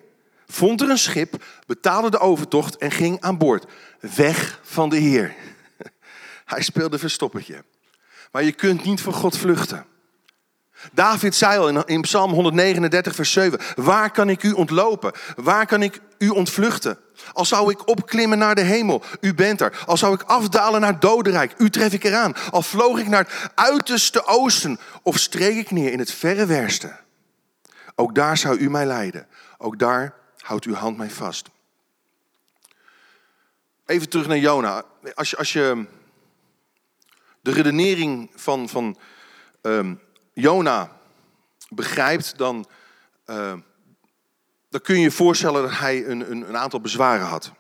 vond 0.51 0.81
er 0.81 0.91
een 0.91 0.99
schip, 0.99 1.45
betaalde 1.67 2.11
de 2.11 2.19
overtocht 2.19 2.77
en 2.77 2.91
ging 2.91 3.21
aan 3.21 3.39
boord. 3.39 3.65
Weg 4.01 4.61
van 4.63 4.89
de 4.89 4.97
Heer. 4.97 5.35
Hij 6.45 6.63
speelde 6.63 6.99
verstoppertje. 6.99 7.65
Maar 8.33 8.45
je 8.45 8.53
kunt 8.53 8.85
niet 8.85 9.01
voor 9.01 9.13
God 9.13 9.37
vluchten. 9.37 9.87
David 10.93 11.35
zei 11.35 11.59
al 11.59 11.87
in 11.87 12.01
Psalm 12.01 12.33
139, 12.33 13.15
vers 13.15 13.33
7: 13.33 13.61
Waar 13.75 14.11
kan 14.11 14.29
ik 14.29 14.43
u 14.43 14.53
ontlopen? 14.53 15.13
Waar 15.37 15.67
kan 15.67 15.83
ik 15.83 16.01
u 16.19 16.29
ontvluchten? 16.29 16.99
Al 17.33 17.45
zou 17.45 17.71
ik 17.71 17.89
opklimmen 17.89 18.39
naar 18.39 18.55
de 18.55 18.61
hemel, 18.61 19.03
u 19.21 19.35
bent 19.35 19.61
er. 19.61 19.83
Al 19.87 19.97
zou 19.97 20.15
ik 20.15 20.23
afdalen 20.23 20.81
naar 20.81 21.01
dodenrijk, 21.01 21.55
u 21.59 21.71
tref 21.71 21.93
ik 21.93 22.05
eraan. 22.05 22.35
Al 22.51 22.63
vloog 22.63 22.99
ik 22.99 23.09
naar 23.09 23.27
het 23.27 23.51
uiterste 23.55 24.27
oosten, 24.27 24.79
of 25.03 25.19
streek 25.19 25.57
ik 25.57 25.71
neer 25.71 25.93
in 25.93 25.99
het 25.99 26.13
verre 26.13 26.47
westen. 26.47 26.99
Ook 27.95 28.15
daar 28.15 28.37
zou 28.37 28.59
u 28.59 28.71
mij 28.71 28.87
leiden. 28.87 29.27
Ook 29.59 29.79
daar 29.79 30.15
Houd 30.51 30.65
uw 30.65 30.75
hand 30.75 30.97
mij 30.97 31.11
vast. 31.11 31.49
Even 33.87 34.09
terug 34.09 34.27
naar 34.27 34.39
Jona. 34.39 34.85
Als 35.15 35.31
je, 35.31 35.37
als 35.37 35.53
je 35.53 35.87
de 37.41 37.53
redenering 37.53 38.31
van, 38.35 38.69
van 38.69 38.99
um, 39.63 40.01
Jona 40.33 40.97
begrijpt, 41.69 42.39
dan, 42.39 42.67
uh, 43.27 43.53
dan 44.69 44.81
kun 44.81 44.95
je 44.95 45.01
je 45.01 45.11
voorstellen 45.11 45.63
dat 45.63 45.79
hij 45.79 46.07
een, 46.07 46.31
een, 46.31 46.49
een 46.49 46.57
aantal 46.57 46.81
bezwaren 46.81 47.27
had. 47.27 47.53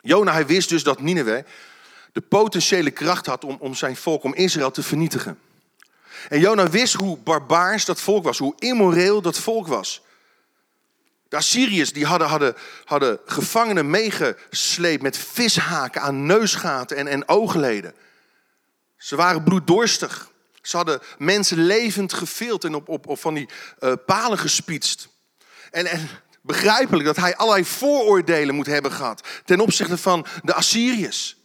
Jona, 0.00 0.32
hij 0.32 0.46
wist 0.46 0.68
dus 0.68 0.82
dat 0.82 1.00
Nineveh 1.00 1.44
de 2.12 2.20
potentiële 2.20 2.90
kracht 2.90 3.26
had 3.26 3.44
om, 3.44 3.56
om 3.60 3.74
zijn 3.74 3.96
volk, 3.96 4.22
om 4.22 4.34
Israël 4.34 4.70
te 4.70 4.82
vernietigen. 4.82 5.38
En 6.28 6.40
Jona 6.40 6.68
wist 6.70 6.94
hoe 6.94 7.18
barbaars 7.18 7.84
dat 7.84 8.00
volk 8.00 8.24
was, 8.24 8.38
hoe 8.38 8.54
immoreel 8.58 9.22
dat 9.22 9.38
volk 9.38 9.66
was. 9.66 10.02
De 11.34 11.40
Assyriërs 11.40 11.92
die 11.92 12.06
hadden, 12.06 12.28
hadden, 12.28 12.54
hadden 12.84 13.18
gevangenen 13.24 13.90
meegesleept 13.90 15.02
met 15.02 15.18
vishaken 15.18 16.00
aan 16.00 16.26
neusgaten 16.26 16.96
en, 16.96 17.06
en 17.06 17.28
oogleden. 17.28 17.94
Ze 18.96 19.16
waren 19.16 19.42
bloeddorstig. 19.42 20.30
Ze 20.62 20.76
hadden 20.76 21.00
mensen 21.18 21.58
levend 21.58 22.12
gevild 22.12 22.64
en 22.64 22.74
op, 22.74 22.88
op, 22.88 23.18
van 23.20 23.34
die 23.34 23.48
uh, 23.80 23.92
palen 24.06 24.38
gespietst. 24.38 25.08
En, 25.70 25.86
en 25.86 26.08
begrijpelijk 26.42 27.04
dat 27.04 27.16
hij 27.16 27.36
allerlei 27.36 27.64
vooroordelen 27.64 28.54
moet 28.54 28.66
hebben 28.66 28.92
gehad 28.92 29.26
ten 29.44 29.60
opzichte 29.60 29.98
van 29.98 30.26
de 30.42 30.54
Assyriërs. 30.54 31.36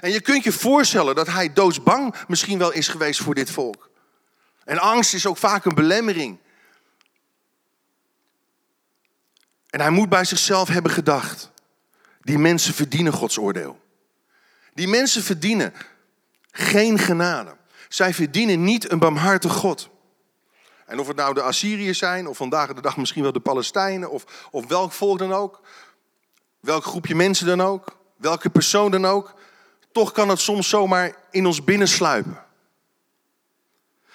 En 0.00 0.12
je 0.12 0.20
kunt 0.20 0.44
je 0.44 0.52
voorstellen 0.52 1.14
dat 1.14 1.26
hij 1.26 1.52
doodsbang 1.52 2.14
misschien 2.28 2.58
wel 2.58 2.72
is 2.72 2.88
geweest 2.88 3.20
voor 3.20 3.34
dit 3.34 3.50
volk. 3.50 3.90
En 4.64 4.78
angst 4.78 5.14
is 5.14 5.26
ook 5.26 5.36
vaak 5.36 5.64
een 5.64 5.74
belemmering. 5.74 6.38
En 9.70 9.80
hij 9.80 9.90
moet 9.90 10.08
bij 10.08 10.24
zichzelf 10.24 10.68
hebben 10.68 10.92
gedacht: 10.92 11.50
die 12.22 12.38
mensen 12.38 12.74
verdienen 12.74 13.12
Gods 13.12 13.38
oordeel. 13.38 13.80
Die 14.74 14.88
mensen 14.88 15.22
verdienen 15.22 15.72
geen 16.50 16.98
genade. 16.98 17.56
Zij 17.88 18.14
verdienen 18.14 18.64
niet 18.64 18.90
een 18.90 18.98
barmhartig 18.98 19.52
God. 19.52 19.88
En 20.86 20.98
of 20.98 21.06
het 21.06 21.16
nou 21.16 21.34
de 21.34 21.42
Assyriërs 21.42 21.98
zijn, 21.98 22.26
of 22.26 22.36
vandaag 22.36 22.74
de 22.74 22.80
dag 22.80 22.96
misschien 22.96 23.22
wel 23.22 23.32
de 23.32 23.40
Palestijnen, 23.40 24.10
of, 24.10 24.48
of 24.50 24.66
welk 24.66 24.92
volk 24.92 25.18
dan 25.18 25.32
ook, 25.32 25.60
welk 26.60 26.84
groepje 26.84 27.14
mensen 27.14 27.46
dan 27.46 27.60
ook, 27.60 27.96
welke 28.16 28.50
persoon 28.50 28.90
dan 28.90 29.06
ook, 29.06 29.34
toch 29.92 30.12
kan 30.12 30.28
het 30.28 30.38
soms 30.40 30.68
zomaar 30.68 31.16
in 31.30 31.46
ons 31.46 31.64
binnensluipen. 31.64 32.42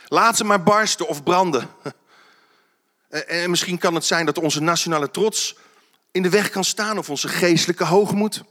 Laat 0.07 0.37
ze 0.37 0.43
maar 0.43 0.63
barsten 0.63 1.07
of 1.07 1.23
branden. 1.23 1.69
En 3.21 3.49
misschien 3.49 3.77
kan 3.77 3.95
het 3.95 4.05
zijn 4.05 4.25
dat 4.25 4.37
onze 4.37 4.61
nationale 4.61 5.11
trots 5.11 5.55
in 6.11 6.21
de 6.21 6.29
weg 6.29 6.49
kan 6.49 6.63
staan 6.63 6.97
of 6.97 7.09
onze 7.09 7.27
geestelijke 7.27 7.85
hoogmoed. 7.85 8.43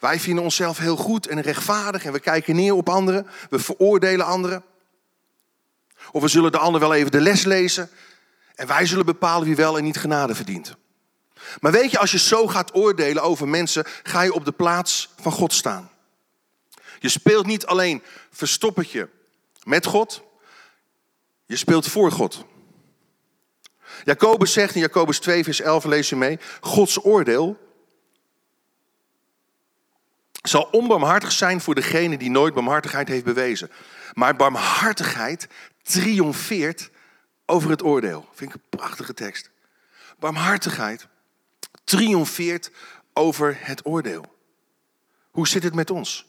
Wij 0.00 0.20
vinden 0.20 0.44
onszelf 0.44 0.78
heel 0.78 0.96
goed 0.96 1.26
en 1.26 1.40
rechtvaardig 1.40 2.04
en 2.04 2.12
we 2.12 2.20
kijken 2.20 2.56
neer 2.56 2.74
op 2.74 2.88
anderen. 2.88 3.26
We 3.50 3.58
veroordelen 3.58 4.26
anderen. 4.26 4.64
Of 6.12 6.22
we 6.22 6.28
zullen 6.28 6.52
de 6.52 6.58
ander 6.58 6.80
wel 6.80 6.94
even 6.94 7.10
de 7.10 7.20
les 7.20 7.44
lezen. 7.44 7.90
En 8.54 8.66
wij 8.66 8.86
zullen 8.86 9.06
bepalen 9.06 9.46
wie 9.46 9.56
wel 9.56 9.78
en 9.78 9.84
niet 9.84 9.98
genade 9.98 10.34
verdient. 10.34 10.74
Maar 11.60 11.72
weet 11.72 11.90
je, 11.90 11.98
als 11.98 12.10
je 12.10 12.18
zo 12.18 12.46
gaat 12.46 12.74
oordelen 12.74 13.22
over 13.22 13.48
mensen, 13.48 13.84
ga 14.02 14.22
je 14.22 14.34
op 14.34 14.44
de 14.44 14.52
plaats 14.52 15.10
van 15.20 15.32
God 15.32 15.52
staan. 15.52 15.90
Je 16.98 17.08
speelt 17.08 17.46
niet 17.46 17.66
alleen 17.66 18.02
verstoppertje 18.30 19.08
met 19.62 19.86
God, 19.86 20.22
je 21.46 21.56
speelt 21.56 21.86
voor 21.86 22.12
God. 22.12 22.44
Jacobus 24.04 24.52
zegt 24.52 24.74
in 24.74 24.80
Jacobus 24.80 25.18
2, 25.18 25.44
vers 25.44 25.60
11, 25.60 25.84
lees 25.84 26.08
je 26.08 26.16
mee, 26.16 26.38
Gods 26.60 27.04
oordeel 27.04 27.58
zal 30.48 30.68
onbarmhartig 30.70 31.32
zijn 31.32 31.60
voor 31.60 31.74
degene 31.74 32.16
die 32.16 32.30
nooit 32.30 32.54
barmhartigheid 32.54 33.08
heeft 33.08 33.24
bewezen. 33.24 33.70
Maar 34.12 34.36
barmhartigheid 34.36 35.48
triomfeert 35.82 36.90
over 37.46 37.70
het 37.70 37.82
oordeel. 37.82 38.28
Vind 38.32 38.54
ik 38.54 38.56
een 38.56 38.78
prachtige 38.78 39.14
tekst. 39.14 39.50
Barmhartigheid 40.18 41.06
triomfeert 41.84 42.70
over 43.12 43.56
het 43.60 43.86
oordeel. 43.86 44.34
Hoe 45.30 45.48
zit 45.48 45.62
het 45.62 45.74
met 45.74 45.90
ons? 45.90 46.26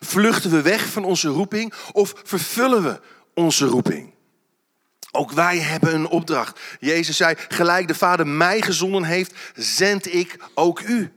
Vluchten 0.00 0.50
we 0.50 0.62
weg 0.62 0.86
van 0.86 1.04
onze 1.04 1.28
roeping 1.28 1.74
of 1.92 2.14
vervullen 2.24 2.82
we 2.82 3.00
onze 3.34 3.66
roeping? 3.66 4.14
Ook 5.18 5.32
wij 5.32 5.58
hebben 5.58 5.94
een 5.94 6.08
opdracht. 6.08 6.60
Jezus 6.80 7.16
zei, 7.16 7.34
gelijk 7.48 7.88
de 7.88 7.94
Vader 7.94 8.26
mij 8.26 8.62
gezonden 8.62 9.04
heeft, 9.04 9.32
zend 9.54 10.14
ik 10.14 10.36
ook 10.54 10.80
u. 10.80 11.12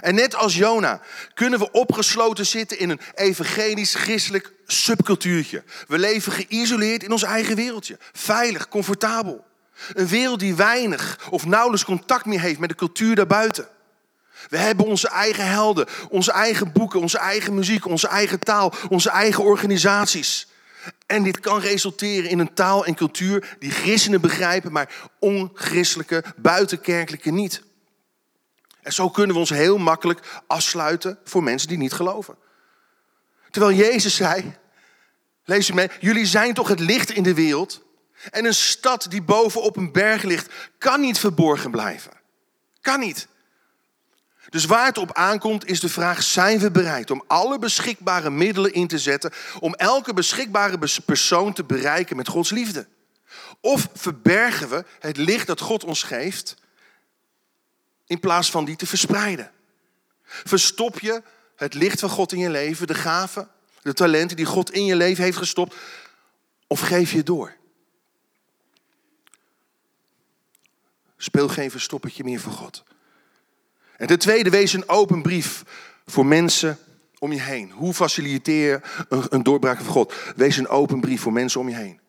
En 0.00 0.14
net 0.14 0.34
als 0.34 0.56
Jona 0.56 1.00
kunnen 1.34 1.58
we 1.58 1.70
opgesloten 1.70 2.46
zitten 2.46 2.78
in 2.78 2.90
een 2.90 3.00
evangelisch-christelijk 3.14 4.52
subcultuurtje. 4.66 5.64
We 5.88 5.98
leven 5.98 6.32
geïsoleerd 6.32 7.02
in 7.02 7.12
ons 7.12 7.22
eigen 7.22 7.56
wereldje. 7.56 7.98
Veilig, 8.12 8.68
comfortabel. 8.68 9.44
Een 9.92 10.08
wereld 10.08 10.40
die 10.40 10.54
weinig 10.54 11.18
of 11.30 11.46
nauwelijks 11.46 11.84
contact 11.84 12.24
meer 12.24 12.40
heeft 12.40 12.58
met 12.58 12.68
de 12.68 12.74
cultuur 12.74 13.14
daarbuiten. 13.14 13.68
We 14.48 14.56
hebben 14.56 14.86
onze 14.86 15.08
eigen 15.08 15.46
helden, 15.46 15.86
onze 16.08 16.32
eigen 16.32 16.72
boeken, 16.72 17.00
onze 17.00 17.18
eigen 17.18 17.54
muziek, 17.54 17.86
onze 17.86 18.08
eigen 18.08 18.40
taal, 18.40 18.72
onze 18.88 19.10
eigen 19.10 19.44
organisaties. 19.44 20.48
En 21.06 21.22
dit 21.22 21.40
kan 21.40 21.60
resulteren 21.60 22.30
in 22.30 22.38
een 22.38 22.54
taal 22.54 22.84
en 22.84 22.94
cultuur 22.94 23.56
die 23.58 23.70
christenen 23.70 24.20
begrijpen, 24.20 24.72
maar 24.72 25.10
onchristelijke, 25.18 26.24
buitenkerkelijke 26.36 27.30
niet. 27.30 27.62
En 28.82 28.92
zo 28.92 29.10
kunnen 29.10 29.34
we 29.34 29.40
ons 29.40 29.50
heel 29.50 29.78
makkelijk 29.78 30.42
afsluiten 30.46 31.18
voor 31.24 31.42
mensen 31.42 31.68
die 31.68 31.78
niet 31.78 31.92
geloven. 31.92 32.36
Terwijl 33.50 33.76
Jezus 33.76 34.14
zei, 34.14 34.58
lees 35.44 35.66
je 35.66 35.74
mee, 35.74 35.90
jullie 36.00 36.26
zijn 36.26 36.54
toch 36.54 36.68
het 36.68 36.80
licht 36.80 37.10
in 37.10 37.22
de 37.22 37.34
wereld. 37.34 37.82
En 38.30 38.44
een 38.44 38.54
stad 38.54 39.06
die 39.10 39.22
boven 39.22 39.62
op 39.62 39.76
een 39.76 39.92
berg 39.92 40.22
ligt, 40.22 40.52
kan 40.78 41.00
niet 41.00 41.18
verborgen 41.18 41.70
blijven. 41.70 42.12
Kan 42.80 43.00
niet. 43.00 43.28
Dus 44.50 44.64
waar 44.64 44.86
het 44.86 44.98
op 44.98 45.12
aankomt 45.12 45.66
is 45.66 45.80
de 45.80 45.88
vraag, 45.88 46.22
zijn 46.22 46.58
we 46.58 46.70
bereid 46.70 47.10
om 47.10 47.24
alle 47.26 47.58
beschikbare 47.58 48.30
middelen 48.30 48.72
in 48.72 48.86
te 48.86 48.98
zetten 48.98 49.32
om 49.60 49.74
elke 49.74 50.14
beschikbare 50.14 50.78
persoon 51.04 51.52
te 51.52 51.64
bereiken 51.64 52.16
met 52.16 52.28
Gods 52.28 52.50
liefde? 52.50 52.86
Of 53.60 53.88
verbergen 53.94 54.68
we 54.68 54.84
het 54.98 55.16
licht 55.16 55.46
dat 55.46 55.60
God 55.60 55.84
ons 55.84 56.02
geeft 56.02 56.56
in 58.06 58.20
plaats 58.20 58.50
van 58.50 58.64
die 58.64 58.76
te 58.76 58.86
verspreiden? 58.86 59.50
Verstop 60.24 61.00
je 61.00 61.22
het 61.56 61.74
licht 61.74 62.00
van 62.00 62.08
God 62.08 62.32
in 62.32 62.38
je 62.38 62.50
leven, 62.50 62.86
de 62.86 62.94
gaven, 62.94 63.48
de 63.82 63.92
talenten 63.92 64.36
die 64.36 64.46
God 64.46 64.70
in 64.70 64.84
je 64.84 64.96
leven 64.96 65.24
heeft 65.24 65.36
gestopt, 65.36 65.74
of 66.66 66.80
geef 66.80 67.12
je 67.12 67.22
door? 67.22 67.56
Speel 71.16 71.48
geen 71.48 71.70
verstoppertje 71.70 72.24
meer 72.24 72.40
voor 72.40 72.52
God. 72.52 72.82
En 74.00 74.06
ten 74.06 74.18
tweede, 74.18 74.50
wees 74.50 74.72
een 74.72 74.88
open 74.88 75.22
brief 75.22 75.64
voor 76.06 76.26
mensen 76.26 76.78
om 77.18 77.32
je 77.32 77.40
heen. 77.40 77.70
Hoe 77.70 77.94
faciliteer 77.94 78.68
je 78.70 78.80
een, 79.08 79.26
een 79.28 79.42
doorbraak 79.42 79.76
van 79.80 79.92
God? 79.92 80.14
Wees 80.36 80.56
een 80.56 80.68
open 80.68 81.00
brief 81.00 81.20
voor 81.20 81.32
mensen 81.32 81.60
om 81.60 81.68
je 81.68 81.74
heen. 81.74 82.00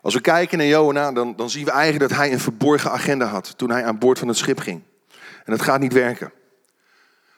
Als 0.00 0.14
we 0.14 0.20
kijken 0.20 0.58
naar 0.58 0.66
Jona, 0.66 1.12
dan, 1.12 1.36
dan 1.36 1.50
zien 1.50 1.64
we 1.64 1.70
eigenlijk 1.70 2.08
dat 2.08 2.18
hij 2.18 2.32
een 2.32 2.40
verborgen 2.40 2.90
agenda 2.90 3.26
had 3.26 3.58
toen 3.58 3.70
hij 3.70 3.84
aan 3.84 3.98
boord 3.98 4.18
van 4.18 4.28
het 4.28 4.36
schip 4.36 4.58
ging. 4.58 4.82
En 5.44 5.52
dat 5.52 5.62
gaat 5.62 5.80
niet 5.80 5.92
werken. 5.92 6.32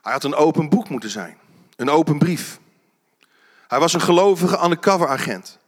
Hij 0.03 0.13
had 0.13 0.25
een 0.25 0.35
open 0.35 0.69
boek 0.69 0.89
moeten 0.89 1.11
zijn. 1.11 1.37
Een 1.77 1.91
open 1.91 2.19
brief. 2.19 2.59
Hij 3.69 3.79
was 3.79 3.93
een 3.93 4.01
gelovige 4.01 4.65
undercover 4.65 5.09
agent. 5.09 5.59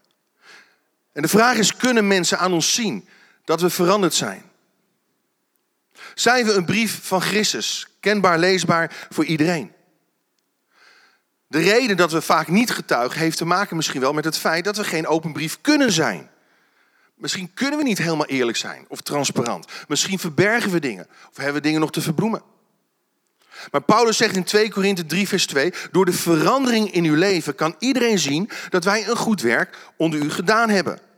En 1.12 1.22
de 1.22 1.28
vraag 1.28 1.56
is, 1.56 1.76
kunnen 1.76 2.06
mensen 2.06 2.38
aan 2.38 2.52
ons 2.52 2.74
zien 2.74 3.08
dat 3.44 3.60
we 3.60 3.70
veranderd 3.70 4.14
zijn? 4.14 4.49
Zijn 6.20 6.46
we 6.46 6.52
een 6.52 6.64
brief 6.64 6.98
van 7.02 7.20
Christus, 7.20 7.86
kenbaar, 8.00 8.38
leesbaar 8.38 9.06
voor 9.10 9.24
iedereen? 9.24 9.72
De 11.46 11.58
reden 11.58 11.96
dat 11.96 12.12
we 12.12 12.20
vaak 12.20 12.48
niet 12.48 12.70
getuigen 12.70 13.20
heeft 13.20 13.36
te 13.36 13.44
maken 13.44 13.76
misschien 13.76 14.00
wel 14.00 14.12
met 14.12 14.24
het 14.24 14.38
feit 14.38 14.64
dat 14.64 14.76
we 14.76 14.84
geen 14.84 15.06
open 15.06 15.32
brief 15.32 15.58
kunnen 15.60 15.92
zijn. 15.92 16.30
Misschien 17.14 17.54
kunnen 17.54 17.78
we 17.78 17.84
niet 17.84 17.98
helemaal 17.98 18.26
eerlijk 18.26 18.56
zijn 18.56 18.84
of 18.88 19.00
transparant. 19.00 19.66
Misschien 19.88 20.18
verbergen 20.18 20.70
we 20.70 20.80
dingen 20.80 21.06
of 21.30 21.36
hebben 21.36 21.54
we 21.54 21.60
dingen 21.60 21.80
nog 21.80 21.92
te 21.92 22.00
verbloemen. 22.00 22.42
Maar 23.70 23.82
Paulus 23.82 24.16
zegt 24.16 24.36
in 24.36 24.44
2 24.44 24.70
Korinthe 24.70 25.06
3 25.06 25.28
vers 25.28 25.46
2, 25.46 25.72
door 25.90 26.04
de 26.04 26.12
verandering 26.12 26.92
in 26.92 27.04
uw 27.04 27.16
leven 27.16 27.54
kan 27.54 27.74
iedereen 27.78 28.18
zien 28.18 28.50
dat 28.68 28.84
wij 28.84 29.08
een 29.08 29.16
goed 29.16 29.40
werk 29.40 29.76
onder 29.96 30.20
u 30.20 30.30
gedaan 30.30 30.70
hebben. 30.70 31.09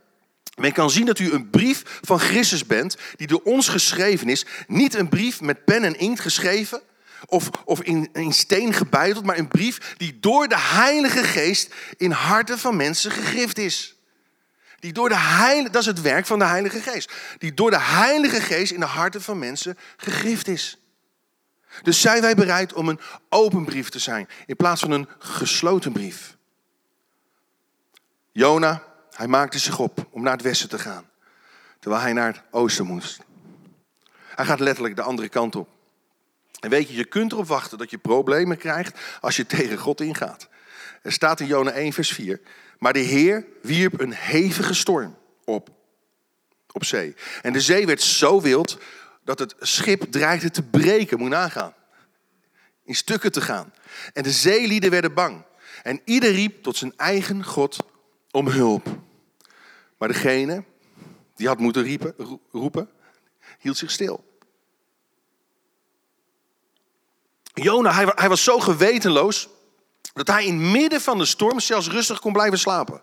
Men 0.55 0.71
kan 0.71 0.89
zien 0.89 1.05
dat 1.05 1.19
u 1.19 1.31
een 1.31 1.49
brief 1.49 1.99
van 2.01 2.19
Christus 2.19 2.65
bent, 2.65 2.97
die 3.15 3.27
door 3.27 3.41
ons 3.43 3.67
geschreven 3.67 4.29
is. 4.29 4.45
Niet 4.67 4.95
een 4.95 5.09
brief 5.09 5.41
met 5.41 5.65
pen 5.65 5.83
en 5.83 5.99
inkt 5.99 6.19
geschreven 6.19 6.81
of, 7.25 7.49
of 7.65 7.81
in, 7.81 8.33
steen 8.33 8.73
gebeiteld, 8.73 9.25
maar 9.25 9.37
een 9.37 9.47
brief 9.47 9.95
die 9.97 10.19
door 10.19 10.47
de 10.47 10.59
Heilige 10.59 11.23
Geest 11.23 11.73
in 11.97 12.11
harten 12.11 12.59
van 12.59 12.75
mensen 12.75 13.11
gegrift 13.11 13.57
is. 13.57 13.95
Die 14.79 14.93
door 14.93 15.09
de 15.09 15.17
heilige, 15.17 15.69
dat 15.69 15.81
is 15.81 15.87
het 15.87 16.01
werk 16.01 16.25
van 16.25 16.39
de 16.39 16.45
Heilige 16.45 16.79
Geest. 16.79 17.11
Die 17.37 17.53
door 17.53 17.69
de 17.69 17.81
Heilige 17.81 18.41
Geest 18.41 18.71
in 18.71 18.79
de 18.79 18.85
harten 18.85 19.21
van 19.21 19.39
mensen 19.39 19.77
gegrift 19.97 20.47
is. 20.47 20.77
Dus 21.81 22.01
zijn 22.01 22.21
wij 22.21 22.35
bereid 22.35 22.73
om 22.73 22.89
een 22.89 22.99
open 23.29 23.65
brief 23.65 23.89
te 23.89 23.99
zijn 23.99 24.29
in 24.45 24.55
plaats 24.55 24.81
van 24.81 24.91
een 24.91 25.09
gesloten 25.19 25.91
brief. 25.91 26.37
Jona 28.31 28.92
hij 29.13 29.27
maakte 29.27 29.59
zich 29.59 29.79
op 29.79 30.07
om 30.09 30.23
naar 30.23 30.33
het 30.33 30.41
westen 30.41 30.69
te 30.69 30.79
gaan, 30.79 31.09
terwijl 31.79 32.01
hij 32.01 32.13
naar 32.13 32.27
het 32.27 32.41
oosten 32.51 32.85
moest. 32.85 33.19
Hij 34.35 34.45
gaat 34.45 34.59
letterlijk 34.59 34.95
de 34.95 35.01
andere 35.01 35.29
kant 35.29 35.55
op. 35.55 35.69
En 36.59 36.69
weet 36.69 36.87
je, 36.87 36.95
je 36.95 37.05
kunt 37.05 37.31
erop 37.31 37.47
wachten 37.47 37.77
dat 37.77 37.89
je 37.89 37.97
problemen 37.97 38.57
krijgt 38.57 38.99
als 39.21 39.35
je 39.35 39.45
tegen 39.45 39.77
God 39.77 40.01
ingaat. 40.01 40.47
Er 41.01 41.11
staat 41.11 41.39
in 41.39 41.45
Jona 41.45 41.71
1, 41.71 41.93
vers 41.93 42.11
4. 42.11 42.41
Maar 42.79 42.93
de 42.93 42.99
Heer 42.99 43.45
wierp 43.61 43.99
een 43.99 44.13
hevige 44.13 44.73
storm 44.73 45.17
op, 45.43 45.69
op 46.71 46.83
zee. 46.83 47.15
En 47.41 47.53
de 47.53 47.61
zee 47.61 47.85
werd 47.85 48.01
zo 48.01 48.41
wild 48.41 48.77
dat 49.23 49.39
het 49.39 49.55
schip 49.59 50.11
dreigde 50.11 50.51
te 50.51 50.63
breken. 50.63 51.19
Moet 51.19 51.29
nagaan. 51.29 51.73
In 52.83 52.95
stukken 52.95 53.31
te 53.31 53.41
gaan. 53.41 53.73
En 54.13 54.23
de 54.23 54.31
zeelieden 54.31 54.91
werden 54.91 55.13
bang. 55.13 55.43
En 55.83 56.01
ieder 56.05 56.31
riep 56.31 56.63
tot 56.63 56.77
zijn 56.77 56.93
eigen 56.97 57.43
God 57.43 57.77
om 58.33 58.47
hulp. 58.47 58.87
Maar 59.97 60.07
degene 60.07 60.63
die 61.35 61.47
had 61.47 61.59
moeten 61.59 61.83
riepen, 61.83 62.15
roepen, 62.51 62.89
hield 63.59 63.77
zich 63.77 63.91
stil. 63.91 64.31
Jona, 67.53 67.93
hij, 67.93 68.11
hij 68.15 68.29
was 68.29 68.43
zo 68.43 68.59
gewetenloos 68.59 69.49
dat 70.13 70.27
hij 70.27 70.45
in 70.45 70.71
midden 70.71 71.01
van 71.01 71.17
de 71.17 71.25
storm 71.25 71.59
zelfs 71.59 71.87
rustig 71.87 72.19
kon 72.19 72.33
blijven 72.33 72.59
slapen. 72.59 73.01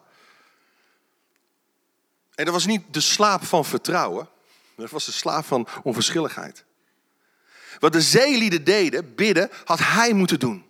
En 2.35 2.45
dat 2.45 2.55
was 2.55 2.67
niet 2.67 2.83
de 2.91 3.01
slaap 3.01 3.45
van 3.45 3.65
vertrouwen, 3.65 4.29
dat 4.77 4.91
was 4.91 5.05
de 5.05 5.13
slaap 5.13 5.45
van 5.45 5.69
onverschilligheid. 5.83 6.65
Wat 7.79 7.93
de 7.93 8.01
zeelieden 8.01 8.65
deden, 8.65 9.15
bidden, 9.15 9.51
had 9.65 9.79
hij 9.79 10.13
moeten 10.13 10.39
doen. 10.39 10.65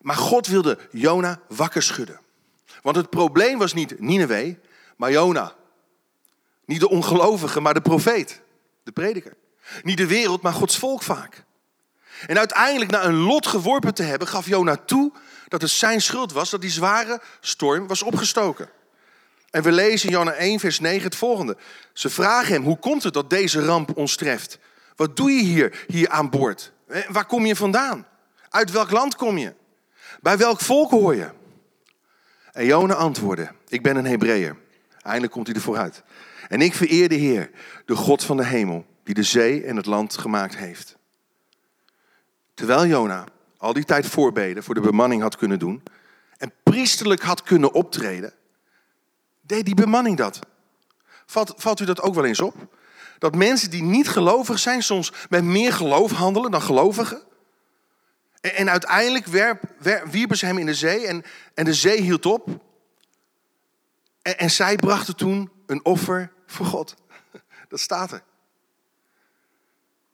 Maar 0.00 0.16
God 0.16 0.46
wilde 0.46 0.78
Jona 0.90 1.40
wakker 1.48 1.82
schudden. 1.82 2.20
Want 2.84 2.96
het 2.96 3.10
probleem 3.10 3.58
was 3.58 3.74
niet 3.74 4.00
Nineveh, 4.00 4.54
maar 4.96 5.10
Jona. 5.10 5.52
Niet 6.64 6.80
de 6.80 6.88
ongelovige, 6.88 7.60
maar 7.60 7.74
de 7.74 7.80
profeet, 7.80 8.40
de 8.82 8.92
prediker. 8.92 9.36
Niet 9.82 9.96
de 9.96 10.06
wereld, 10.06 10.42
maar 10.42 10.52
Gods 10.52 10.78
volk 10.78 11.02
vaak. 11.02 11.44
En 12.26 12.38
uiteindelijk, 12.38 12.90
na 12.90 13.04
een 13.04 13.16
lot 13.16 13.46
geworpen 13.46 13.94
te 13.94 14.02
hebben, 14.02 14.28
gaf 14.28 14.46
Jona 14.46 14.76
toe 14.76 15.12
dat 15.48 15.60
het 15.60 15.70
zijn 15.70 16.00
schuld 16.00 16.32
was 16.32 16.50
dat 16.50 16.60
die 16.60 16.70
zware 16.70 17.20
storm 17.40 17.86
was 17.86 18.02
opgestoken. 18.02 18.70
En 19.50 19.62
we 19.62 19.72
lezen 19.72 20.08
in 20.08 20.14
Jona 20.14 20.32
1, 20.32 20.60
vers 20.60 20.80
9 20.80 21.02
het 21.02 21.16
volgende. 21.16 21.56
Ze 21.92 22.10
vragen 22.10 22.52
hem, 22.52 22.62
hoe 22.62 22.78
komt 22.78 23.02
het 23.02 23.14
dat 23.14 23.30
deze 23.30 23.64
ramp 23.64 23.96
ons 23.96 24.16
treft? 24.16 24.58
Wat 24.96 25.16
doe 25.16 25.30
je 25.30 25.42
hier, 25.42 25.84
hier 25.86 26.08
aan 26.08 26.30
boord? 26.30 26.72
Waar 27.08 27.26
kom 27.26 27.46
je 27.46 27.56
vandaan? 27.56 28.06
Uit 28.48 28.70
welk 28.70 28.90
land 28.90 29.16
kom 29.16 29.38
je? 29.38 29.54
Bij 30.20 30.38
welk 30.38 30.60
volk 30.60 30.90
hoor 30.90 31.14
je? 31.14 31.30
En 32.54 32.66
Jona 32.66 32.94
antwoordde, 32.94 33.50
ik 33.68 33.82
ben 33.82 33.96
een 33.96 34.06
Hebreeër. 34.06 34.56
Eindelijk 35.02 35.32
komt 35.32 35.46
hij 35.46 35.56
er 35.56 35.62
vooruit. 35.62 36.02
En 36.48 36.60
ik 36.60 36.74
vereer 36.74 37.08
de 37.08 37.14
Heer, 37.14 37.50
de 37.84 37.94
God 37.94 38.24
van 38.24 38.36
de 38.36 38.44
hemel, 38.44 38.86
die 39.02 39.14
de 39.14 39.22
zee 39.22 39.64
en 39.64 39.76
het 39.76 39.86
land 39.86 40.18
gemaakt 40.18 40.56
heeft. 40.56 40.96
Terwijl 42.54 42.86
Jona 42.86 43.24
al 43.56 43.72
die 43.72 43.84
tijd 43.84 44.06
voorbeden 44.06 44.62
voor 44.62 44.74
de 44.74 44.80
bemanning 44.80 45.22
had 45.22 45.36
kunnen 45.36 45.58
doen 45.58 45.82
en 46.36 46.52
priesterlijk 46.62 47.22
had 47.22 47.42
kunnen 47.42 47.72
optreden, 47.72 48.32
deed 49.40 49.64
die 49.64 49.74
bemanning 49.74 50.16
dat. 50.16 50.38
Valt, 51.26 51.54
valt 51.56 51.80
u 51.80 51.84
dat 51.84 52.00
ook 52.00 52.14
wel 52.14 52.24
eens 52.24 52.40
op? 52.40 52.76
Dat 53.18 53.34
mensen 53.34 53.70
die 53.70 53.82
niet 53.82 54.08
gelovig 54.08 54.58
zijn 54.58 54.82
soms 54.82 55.12
met 55.28 55.44
meer 55.44 55.72
geloof 55.72 56.12
handelen 56.12 56.50
dan 56.50 56.62
gelovigen? 56.62 57.22
En, 58.52 58.70
uiteindelijk 58.70 59.26
werp, 59.26 59.62
wierpen 60.10 60.36
ze 60.36 60.46
hem 60.46 60.58
in 60.58 60.66
de 60.66 60.74
zee 60.74 61.06
en, 61.06 61.24
en 61.54 61.64
de 61.64 61.74
zee 61.74 62.00
hield 62.00 62.26
op. 62.26 62.48
En, 64.22 64.38
en 64.38 64.50
zij 64.50 64.76
brachten 64.76 65.16
toen 65.16 65.50
een 65.66 65.84
offer 65.84 66.32
voor 66.46 66.66
God. 66.66 66.94
Dat 67.68 67.80
staat 67.80 68.12
er. 68.12 68.22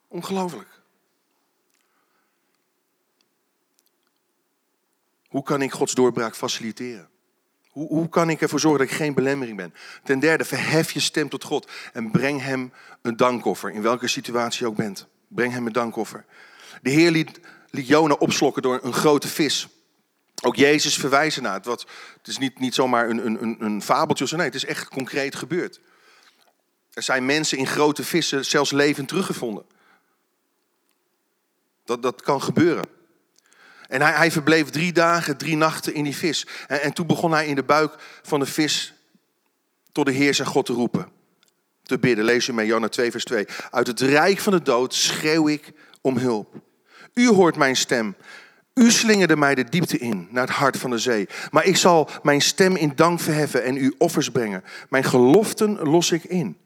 Ongelooflijk. 0.09 0.69
Hoe 5.29 5.43
kan 5.43 5.63
ik 5.63 5.73
Gods 5.73 5.95
doorbraak 5.95 6.37
faciliteren? 6.37 7.09
Hoe, 7.69 7.89
hoe 7.89 8.09
kan 8.09 8.31
ik 8.31 8.41
ervoor 8.41 8.61
zorgen 8.61 8.81
dat 8.81 8.91
ik 8.91 8.97
geen 8.97 9.15
belemmering 9.15 9.57
ben? 9.57 9.75
Ten 10.05 10.19
derde, 10.19 10.45
verhef 10.45 10.91
je 10.91 11.01
stem 11.01 11.29
tot 11.29 11.45
God 11.45 11.71
en 11.93 12.11
breng 12.11 12.41
hem 12.41 12.73
een 13.03 13.17
dankoffer. 13.17 13.71
In 13.71 13.83
welke 13.83 14.09
situatie 14.09 14.61
je 14.65 14.71
ook 14.71 14.77
bent. 14.77 15.09
Breng 15.29 15.53
hem 15.53 15.67
een 15.67 15.73
dankoffer. 15.73 16.25
De 16.83 16.91
Heer 16.91 17.11
liet, 17.11 17.41
liet 17.71 17.87
Jona 17.87 18.15
opslokken 18.15 18.63
door 18.63 18.81
een 18.83 18.93
grote 18.93 19.29
vis. 19.29 19.69
Ook 20.43 20.57
Jezus 20.57 20.95
verwijzen 20.95 21.43
naar 21.43 21.55
het. 21.55 21.65
Wat, 21.65 21.87
het 22.17 22.29
is 22.29 22.39
niet, 22.39 22.59
niet 22.59 22.75
zomaar 22.75 23.11
een, 23.11 23.43
een, 23.43 23.57
een 23.65 23.83
fabeltje. 23.83 24.37
Nee, 24.37 24.47
het 24.47 24.55
is 24.55 24.65
echt 24.65 24.89
concreet 24.89 25.35
gebeurd. 25.35 25.81
Er 26.93 27.03
zijn 27.03 27.27
mensen 27.27 27.59
in 27.59 27.67
grote 27.67 28.05
vissen 28.05 28.45
zelfs 28.45 28.71
levend 28.71 29.09
teruggevonden. 29.09 29.65
Dat, 31.85 32.03
dat 32.03 32.23
kan 32.23 32.43
gebeuren. 32.43 32.85
En 33.89 34.03
hij, 34.03 34.13
hij 34.13 34.31
verbleef 34.31 34.71
drie 34.71 34.93
dagen, 34.93 35.37
drie 35.37 35.57
nachten 35.57 35.95
in 35.95 36.05
die 36.05 36.17
vis. 36.17 36.47
En, 36.67 36.83
en 36.83 36.93
toen 36.93 37.07
begon 37.07 37.33
hij 37.33 37.47
in 37.47 37.55
de 37.55 37.63
buik 37.63 37.95
van 38.23 38.41
de 38.41 38.47
vis 38.47 38.95
tot 39.93 40.07
de 40.07 40.13
Heer 40.13 40.35
zijn 40.35 40.49
God 40.49 40.67
te 40.67 40.73
roepen. 40.73 41.09
Te 41.83 41.99
bidden. 41.99 42.25
Lees 42.25 42.47
je 42.47 42.53
mee, 42.53 42.67
Jona 42.67 42.89
2 42.89 43.11
vers 43.11 43.25
2. 43.25 43.47
Uit 43.71 43.87
het 43.87 44.01
rijk 44.01 44.39
van 44.39 44.53
de 44.53 44.63
dood 44.63 44.95
schreeuw 44.95 45.49
ik 45.49 45.73
om 46.01 46.17
hulp. 46.17 46.55
U 47.15 47.29
hoort 47.29 47.57
mijn 47.57 47.77
stem. 47.77 48.15
U 48.75 48.91
slingerde 48.91 49.37
mij 49.37 49.55
de 49.55 49.65
diepte 49.65 49.99
in, 49.99 50.29
naar 50.31 50.47
het 50.47 50.57
hart 50.57 50.77
van 50.77 50.91
de 50.91 50.99
zee. 50.99 51.29
Maar 51.51 51.65
ik 51.65 51.77
zal 51.77 52.09
mijn 52.23 52.41
stem 52.41 52.77
in 52.77 52.93
dank 52.95 53.21
verheffen 53.21 53.65
en 53.65 53.77
u 53.77 53.95
offers 53.99 54.31
brengen. 54.31 54.65
Mijn 54.89 55.05
geloften 55.05 55.79
los 55.79 56.11
ik 56.11 56.25
in. 56.25 56.57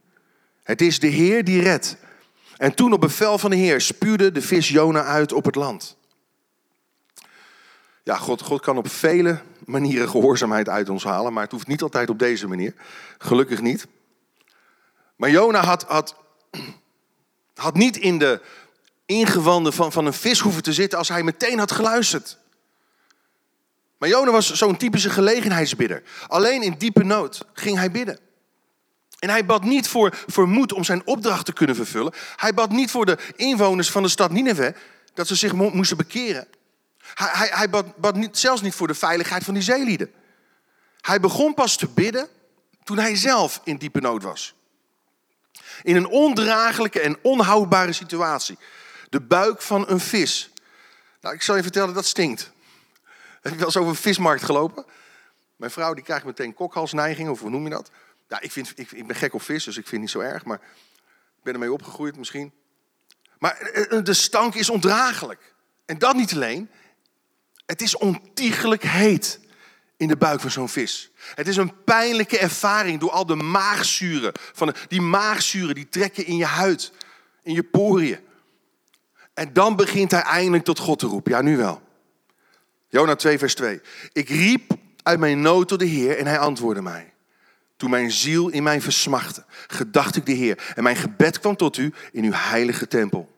Het 0.62 0.80
is 0.80 0.98
de 0.98 1.06
Heer 1.06 1.44
die 1.44 1.62
redt. 1.62 1.96
En 2.56 2.74
toen 2.74 2.92
op 2.92 3.00
bevel 3.00 3.38
van 3.38 3.50
de 3.50 3.56
Heer 3.56 3.80
spuwde 3.80 4.32
de 4.32 4.42
vis 4.42 4.68
Jona 4.68 5.04
uit 5.04 5.32
op 5.32 5.44
het 5.44 5.54
land. 5.54 5.96
Ja, 8.02 8.16
God, 8.16 8.42
God 8.42 8.60
kan 8.60 8.76
op 8.76 8.88
vele 8.88 9.40
manieren 9.64 10.08
gehoorzaamheid 10.08 10.68
uit 10.68 10.88
ons 10.88 11.04
halen, 11.04 11.32
maar 11.32 11.42
het 11.42 11.52
hoeft 11.52 11.66
niet 11.66 11.82
altijd 11.82 12.10
op 12.10 12.18
deze 12.18 12.48
manier. 12.48 12.74
Gelukkig 13.18 13.60
niet. 13.60 13.86
Maar 15.16 15.30
Jona 15.30 15.64
had, 15.64 15.82
had, 15.82 16.16
had 17.54 17.74
niet 17.74 17.96
in 17.96 18.18
de 18.18 18.40
ingewanden 19.06 19.72
van, 19.72 19.92
van 19.92 20.06
een 20.06 20.12
vis 20.12 20.40
hoeven 20.40 20.62
te 20.62 20.72
zitten 20.72 20.98
als 20.98 21.08
hij 21.08 21.22
meteen 21.22 21.58
had 21.58 21.72
geluisterd. 21.72 22.38
Maar 23.98 24.08
Jona 24.08 24.30
was 24.30 24.52
zo'n 24.52 24.76
typische 24.76 25.10
gelegenheidsbidder. 25.10 26.02
Alleen 26.26 26.62
in 26.62 26.74
diepe 26.78 27.04
nood 27.04 27.44
ging 27.52 27.76
hij 27.76 27.90
bidden. 27.90 28.18
En 29.18 29.30
hij 29.30 29.46
bad 29.46 29.64
niet 29.64 29.88
voor, 29.88 30.24
voor 30.26 30.48
moed 30.48 30.72
om 30.72 30.84
zijn 30.84 31.06
opdracht 31.06 31.44
te 31.44 31.52
kunnen 31.52 31.76
vervullen. 31.76 32.12
Hij 32.36 32.54
bad 32.54 32.70
niet 32.70 32.90
voor 32.90 33.06
de 33.06 33.18
inwoners 33.36 33.90
van 33.90 34.02
de 34.02 34.08
stad 34.08 34.30
Nineveh 34.30 34.74
dat 35.14 35.26
ze 35.26 35.34
zich 35.34 35.52
moesten 35.52 35.96
bekeren. 35.96 36.46
Hij, 37.14 37.28
hij, 37.32 37.48
hij 37.52 37.70
bad, 37.70 37.96
bad 37.96 38.14
niet, 38.14 38.38
zelfs 38.38 38.62
niet 38.62 38.74
voor 38.74 38.86
de 38.86 38.94
veiligheid 38.94 39.44
van 39.44 39.54
die 39.54 39.62
zeelieden. 39.62 40.12
Hij 41.00 41.20
begon 41.20 41.54
pas 41.54 41.76
te 41.76 41.88
bidden 41.88 42.28
toen 42.84 42.98
hij 42.98 43.16
zelf 43.16 43.60
in 43.64 43.76
diepe 43.76 44.00
nood 44.00 44.22
was. 44.22 44.54
In 45.82 45.96
een 45.96 46.06
ondraaglijke 46.06 47.00
en 47.00 47.18
onhoudbare 47.22 47.92
situatie. 47.92 48.58
De 49.14 49.20
buik 49.20 49.62
van 49.62 49.88
een 49.88 50.00
vis. 50.00 50.50
Nou, 51.20 51.34
ik 51.34 51.42
zal 51.42 51.56
je 51.56 51.62
vertellen, 51.62 51.94
dat 51.94 52.04
stinkt. 52.04 52.50
Heb 53.40 53.52
je 53.52 53.58
wel 53.58 53.66
eens 53.66 53.76
over 53.76 53.90
een 53.90 53.96
vismarkt 53.96 54.42
gelopen? 54.42 54.84
Mijn 55.56 55.70
vrouw 55.70 55.94
die 55.94 56.04
krijgt 56.04 56.24
meteen 56.24 56.54
kokhalsneiging, 56.54 57.28
of 57.28 57.40
hoe 57.40 57.50
noem 57.50 57.64
je 57.64 57.70
dat? 57.70 57.90
Ik, 58.40 58.52
vind, 58.52 58.72
ik, 58.74 58.90
ik 58.90 59.06
ben 59.06 59.16
gek 59.16 59.34
op 59.34 59.42
vis, 59.42 59.64
dus 59.64 59.76
ik 59.76 59.88
vind 59.88 59.90
het 59.90 60.00
niet 60.00 60.10
zo 60.10 60.32
erg. 60.32 60.44
Maar 60.44 60.60
ik 61.36 61.42
ben 61.42 61.52
ermee 61.52 61.72
opgegroeid 61.72 62.16
misschien. 62.16 62.52
Maar 63.38 63.56
eh, 63.56 63.96
eh, 63.96 64.04
de 64.04 64.14
stank 64.14 64.54
is 64.54 64.70
ondraaglijk. 64.70 65.54
En 65.84 65.98
dat 65.98 66.16
niet 66.16 66.32
alleen. 66.32 66.70
Het 67.66 67.82
is 67.82 67.96
ontiegelijk 67.96 68.82
heet 68.82 69.40
in 69.96 70.08
de 70.08 70.16
buik 70.16 70.40
van 70.40 70.50
zo'n 70.50 70.68
vis. 70.68 71.10
Het 71.34 71.48
is 71.48 71.56
een 71.56 71.84
pijnlijke 71.84 72.38
ervaring 72.38 73.00
door 73.00 73.10
al 73.10 73.26
de 73.26 73.36
maagzuren. 73.36 74.32
Van 74.34 74.74
die 74.88 75.00
maagzuren 75.00 75.74
die 75.74 75.88
trekken 75.88 76.26
in 76.26 76.36
je 76.36 76.46
huid, 76.46 76.92
in 77.42 77.54
je 77.54 77.62
poriën. 77.62 78.32
En 79.34 79.52
dan 79.52 79.76
begint 79.76 80.10
hij 80.10 80.22
eindelijk 80.22 80.64
tot 80.64 80.78
God 80.78 80.98
te 80.98 81.06
roepen. 81.06 81.32
Ja, 81.32 81.42
nu 81.42 81.56
wel. 81.56 81.82
Jona 82.88 83.16
2, 83.16 83.38
vers 83.38 83.54
2. 83.54 83.80
Ik 84.12 84.28
riep 84.28 84.72
uit 85.02 85.18
mijn 85.18 85.40
nood 85.40 85.68
tot 85.68 85.78
de 85.78 85.84
Heer 85.84 86.18
en 86.18 86.26
hij 86.26 86.38
antwoordde 86.38 86.82
mij. 86.82 87.12
Toen 87.76 87.90
mijn 87.90 88.10
ziel 88.10 88.48
in 88.48 88.62
mij 88.62 88.80
versmachtte, 88.80 89.44
gedacht 89.66 90.16
ik 90.16 90.26
de 90.26 90.32
Heer. 90.32 90.72
En 90.74 90.82
mijn 90.82 90.96
gebed 90.96 91.40
kwam 91.40 91.56
tot 91.56 91.76
u 91.76 91.94
in 92.12 92.24
uw 92.24 92.32
heilige 92.32 92.88
tempel. 92.88 93.32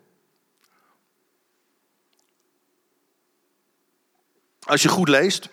Als 4.61 4.83
je 4.83 4.89
goed 4.89 5.09
leest 5.09 5.49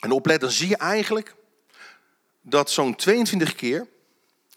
en 0.00 0.10
oplet, 0.10 0.40
dan 0.40 0.50
zie 0.50 0.68
je 0.68 0.76
eigenlijk 0.76 1.34
dat 2.40 2.70
zo'n 2.70 2.94
22 2.94 3.54
keer 3.54 3.86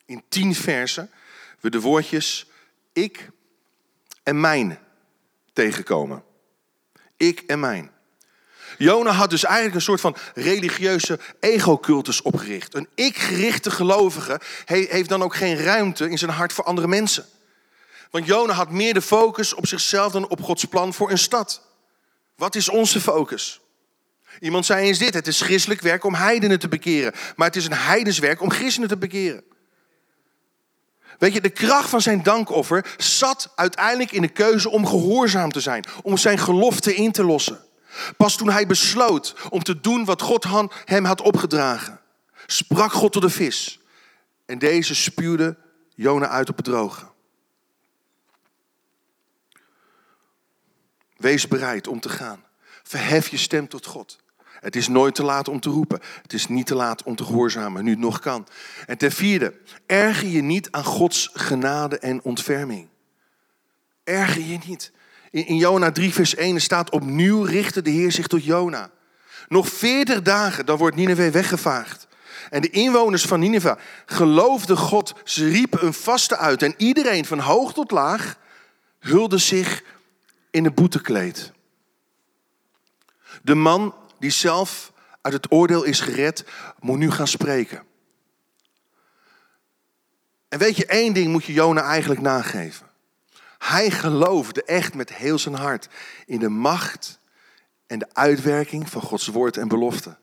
in 0.06 0.23
10 0.30 0.56
versen 0.56 1.12
we 1.60 1.69
de 1.69 1.80
woordjes 1.80 2.47
ik 2.93 3.30
en 4.30 4.39
mijn 4.39 4.80
tegenkomen. 5.54 6.24
Ik 7.18 7.39
en 7.39 7.60
mijn. 7.60 7.92
Jona 8.78 9.12
had 9.12 9.30
dus 9.30 9.44
eigenlijk 9.44 9.76
een 9.76 9.82
soort 9.82 10.02
van 10.02 10.15
religieuze 10.34 11.20
ego-cultus 11.39 12.22
opgericht. 12.22 12.76
Een 12.76 12.88
ik-gerichte 12.96 13.72
gelovige 13.72 14.42
heeft 14.65 15.10
dan 15.10 15.24
ook 15.24 15.36
geen 15.36 15.58
ruimte 15.58 16.10
in 16.10 16.18
zijn 16.18 16.32
hart 16.32 16.54
voor 16.54 16.63
andere 16.63 16.88
mensen. 16.88 17.26
Want 18.12 18.26
Jona 18.26 18.54
had 18.54 18.72
meer 18.72 18.94
de 18.94 19.02
focus 19.02 19.54
op 19.54 19.68
zichzelf 19.68 20.12
dan 20.12 20.30
op 20.30 20.42
Gods 20.42 20.65
plan 20.65 20.94
voor 20.94 21.12
een 21.12 21.18
stad. 21.18 21.62
Wat 22.36 22.56
is 22.56 22.70
onze 22.70 23.02
focus? 23.02 23.62
Iemand 24.39 24.65
zei 24.65 24.88
eens 24.88 24.98
dit: 24.98 25.13
het 25.13 25.28
is 25.28 25.42
christelijk 25.42 25.82
werk 25.82 26.04
om 26.04 26.13
heidenen 26.13 26.60
te 26.60 26.68
bekeren, 26.68 27.13
maar 27.36 27.48
het 27.48 27.56
is 27.56 27.65
een 27.65 27.74
heidenswerk 27.74 28.42
om 28.42 28.52
christenen 28.52 28.89
te 28.89 28.98
bekeren. 28.98 29.44
Weet 31.20 31.34
je, 31.34 31.42
de 31.42 31.50
kracht 31.50 31.90
van 31.90 32.02
zijn 32.02 32.24
dankoffer 32.24 32.96
zat 32.98 33.52
uiteindelijk 33.56 34.12
in 34.12 34.22
de 34.22 34.28
keuze 34.28 34.70
om 34.70 34.86
gehoorzaam 34.86 35.52
te 35.52 35.60
zijn, 35.60 35.86
om 36.02 36.18
zijn 36.18 36.38
gelofte 36.38 36.96
in 36.96 37.12
te 37.12 37.24
lossen. 37.24 37.60
Pas 38.18 38.38
toen 38.38 38.50
hij 38.50 38.68
besloot 38.68 39.36
om 39.50 39.64
te 39.64 39.80
doen 39.80 40.06
wat 40.06 40.22
God 40.22 40.46
hem 40.86 41.06
had 41.06 41.22
opgedragen, 41.22 42.00
sprak 42.46 42.92
God 42.92 43.12
tot 43.12 43.22
de 43.22 43.30
vis. 43.30 43.80
En 44.46 44.60
deze 44.60 44.96
spuwde 44.96 45.58
Jona 45.96 46.28
uit 46.28 46.50
op 46.50 46.56
het 46.56 46.66
droge. 46.66 47.08
Wees 51.18 51.48
bereid 51.48 51.88
om 51.88 52.00
te 52.00 52.10
gaan. 52.10 52.44
Verhef 52.84 53.28
je 53.28 53.38
stem 53.38 53.68
tot 53.68 53.86
God. 53.86 54.20
Het 54.60 54.76
is 54.76 54.88
nooit 54.88 55.15
te 55.15 55.24
laat 55.24 55.48
om 55.48 55.60
te 55.60 55.69
roepen. 55.69 56.00
Het 56.22 56.34
is 56.34 56.48
niet 56.48 56.65
te 56.65 56.76
laat 56.76 57.04
om 57.04 57.15
te 57.15 57.24
gehoorzamen, 57.26 57.84
nu 57.84 57.89
het 57.89 58.00
nog 58.00 58.19
kan. 58.19 58.48
En 58.86 58.98
ten 58.98 59.12
vierde, 59.12 59.54
erger 59.86 60.28
je 60.28 60.41
niet 60.41 60.72
aan 60.72 60.84
Gods 60.84 61.30
genade 61.34 62.00
en 62.00 62.24
ontferming. 62.24 62.88
Erger 64.04 64.41
je 64.41 64.58
niet. 64.67 64.91
In, 65.32 65.48
in 65.48 65.58
Jona 65.58 65.91
3, 65.91 66.13
vers 66.13 66.36
1 66.36 66.62
staat: 66.62 66.89
Opnieuw 66.89 67.41
richtte 67.41 67.82
de 67.82 67.89
Heer 67.89 68.12
zich 68.12 68.28
tot 68.28 68.43
Jona. 68.43 68.89
Nog 69.48 69.67
veertig 69.67 70.22
dagen, 70.22 70.65
dan 70.65 70.78
wordt 70.78 70.95
Nineveh 70.95 71.32
weggevaagd. 71.32 72.08
En 72.50 72.62
de 72.62 72.69
inwoners 72.69 73.26
van 73.26 73.39
Nineveh 73.39 73.76
geloofden 74.06 74.78
God. 74.78 75.13
Ze 75.24 75.50
riepen 75.50 75.86
een 75.86 75.93
vaste 75.93 76.38
uit. 76.38 76.63
En 76.63 76.74
iedereen 76.78 77.26
van 77.26 77.39
hoog 77.39 77.74
tot 77.74 77.91
laag 77.91 78.38
hulde 79.00 79.38
zich 79.38 79.84
in 80.52 80.65
een 80.65 80.74
boetekleed. 80.74 81.52
De 83.41 83.56
man 83.56 83.93
die 84.20 84.30
zelf 84.30 84.92
uit 85.22 85.34
het 85.34 85.52
oordeel 85.52 85.84
is 85.84 86.00
gered, 86.00 86.46
moet 86.80 86.98
nu 86.98 87.12
gaan 87.12 87.28
spreken. 87.28 87.84
En 90.48 90.60
weet 90.60 90.76
je, 90.76 90.86
één 90.86 91.14
ding 91.14 91.32
moet 91.32 91.46
je 91.46 91.54
Jona 91.54 91.82
eigenlijk 91.82 92.22
nageven. 92.22 92.88
Hij 93.58 93.92
geloofde 93.92 94.64
echt 94.64 94.94
met 94.94 95.14
heel 95.14 95.40
zijn 95.40 95.56
hart 95.56 95.90
in 96.26 96.40
de 96.40 96.50
macht 96.50 97.20
en 97.88 98.00
de 98.00 98.08
uitwerking 98.14 98.90
van 98.90 99.02
Gods 99.02 99.28
woord 99.28 99.58
en 99.58 99.68
belofte. 99.68 100.18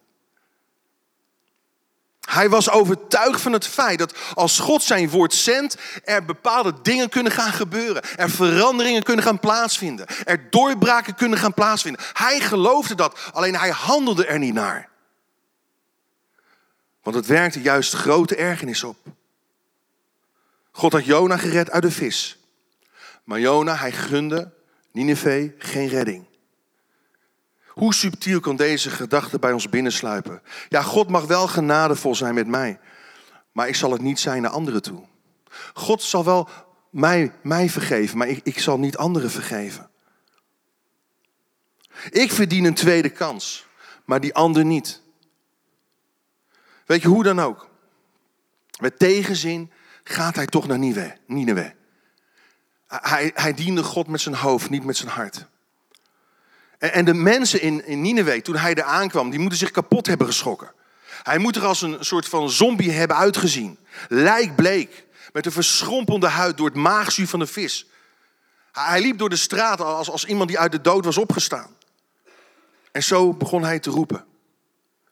Hij 2.26 2.48
was 2.48 2.70
overtuigd 2.70 3.40
van 3.40 3.52
het 3.52 3.66
feit 3.66 3.98
dat 3.98 4.14
als 4.34 4.58
God 4.58 4.82
zijn 4.82 5.10
woord 5.10 5.34
zendt, 5.34 5.76
er 6.04 6.24
bepaalde 6.24 6.74
dingen 6.82 7.08
kunnen 7.08 7.32
gaan 7.32 7.52
gebeuren. 7.52 8.02
Er 8.16 8.30
veranderingen 8.30 9.02
kunnen 9.02 9.24
gaan 9.24 9.40
plaatsvinden. 9.40 10.06
Er 10.24 10.50
doorbraken 10.50 11.14
kunnen 11.14 11.38
gaan 11.38 11.54
plaatsvinden. 11.54 12.02
Hij 12.12 12.40
geloofde 12.40 12.94
dat, 12.94 13.18
alleen 13.32 13.56
hij 13.56 13.70
handelde 13.70 14.26
er 14.26 14.38
niet 14.38 14.54
naar. 14.54 14.88
Want 17.02 17.16
het 17.16 17.26
werkte 17.26 17.60
juist 17.60 17.94
grote 17.94 18.36
ergernis 18.36 18.84
op. 18.84 18.96
God 20.70 20.92
had 20.92 21.04
Jona 21.04 21.36
gered 21.36 21.70
uit 21.70 21.82
de 21.82 21.90
vis. 21.90 22.38
Maar 23.24 23.40
Jona, 23.40 23.76
hij 23.76 23.92
gunde 23.92 24.52
Nineveh 24.92 25.50
geen 25.58 25.88
redding. 25.88 26.26
Hoe 27.76 27.94
subtiel 27.94 28.40
kan 28.40 28.56
deze 28.56 28.90
gedachte 28.90 29.38
bij 29.38 29.52
ons 29.52 29.68
binnensluipen? 29.68 30.42
Ja, 30.68 30.82
God 30.82 31.08
mag 31.08 31.24
wel 31.24 31.46
genadevol 31.46 32.14
zijn 32.14 32.34
met 32.34 32.46
mij, 32.46 32.80
maar 33.52 33.68
ik 33.68 33.74
zal 33.74 33.92
het 33.92 34.00
niet 34.00 34.20
zijn 34.20 34.42
naar 34.42 34.50
anderen 34.50 34.82
toe. 34.82 35.04
God 35.74 36.02
zal 36.02 36.24
wel 36.24 36.48
mij, 36.90 37.32
mij 37.42 37.70
vergeven, 37.70 38.18
maar 38.18 38.28
ik, 38.28 38.40
ik 38.42 38.58
zal 38.58 38.78
niet 38.78 38.96
anderen 38.96 39.30
vergeven. 39.30 39.90
Ik 42.10 42.32
verdien 42.32 42.64
een 42.64 42.74
tweede 42.74 43.10
kans, 43.10 43.66
maar 44.04 44.20
die 44.20 44.34
ander 44.34 44.64
niet. 44.64 45.02
Weet 46.86 47.02
je 47.02 47.08
hoe 47.08 47.22
dan 47.22 47.40
ook? 47.40 47.68
Met 48.80 48.98
tegenzin 48.98 49.72
gaat 50.04 50.34
hij 50.34 50.46
toch 50.46 50.66
naar 50.66 50.78
Nineveh. 51.26 51.70
Hij, 52.86 53.30
hij 53.34 53.54
diende 53.54 53.82
God 53.82 54.06
met 54.06 54.20
zijn 54.20 54.34
hoofd, 54.34 54.70
niet 54.70 54.84
met 54.84 54.96
zijn 54.96 55.10
hart. 55.10 55.46
En 56.78 57.04
de 57.04 57.14
mensen 57.14 57.60
in, 57.60 57.86
in 57.86 58.00
Nineveh, 58.00 58.42
toen 58.42 58.56
hij 58.56 58.74
er 58.74 58.82
aankwam, 58.82 59.30
die 59.30 59.38
moeten 59.38 59.58
zich 59.58 59.70
kapot 59.70 60.06
hebben 60.06 60.26
geschrokken. 60.26 60.72
Hij 61.22 61.38
moet 61.38 61.56
er 61.56 61.64
als 61.64 61.82
een 61.82 61.96
soort 62.00 62.28
van 62.28 62.50
zombie 62.50 62.90
hebben 62.90 63.16
uitgezien. 63.16 63.78
Lijkbleek, 64.08 65.04
met 65.32 65.46
een 65.46 65.52
verschrompelde 65.52 66.28
huid 66.28 66.56
door 66.56 66.66
het 66.66 66.76
maagzuur 66.76 67.28
van 67.28 67.38
de 67.38 67.46
vis. 67.46 67.86
Hij 68.72 69.00
liep 69.00 69.18
door 69.18 69.28
de 69.28 69.36
straat 69.36 69.80
als, 69.80 70.10
als 70.10 70.24
iemand 70.24 70.48
die 70.48 70.58
uit 70.58 70.72
de 70.72 70.80
dood 70.80 71.04
was 71.04 71.18
opgestaan. 71.18 71.76
En 72.92 73.02
zo 73.02 73.32
begon 73.34 73.62
hij 73.62 73.78
te 73.78 73.90
roepen. 73.90 74.24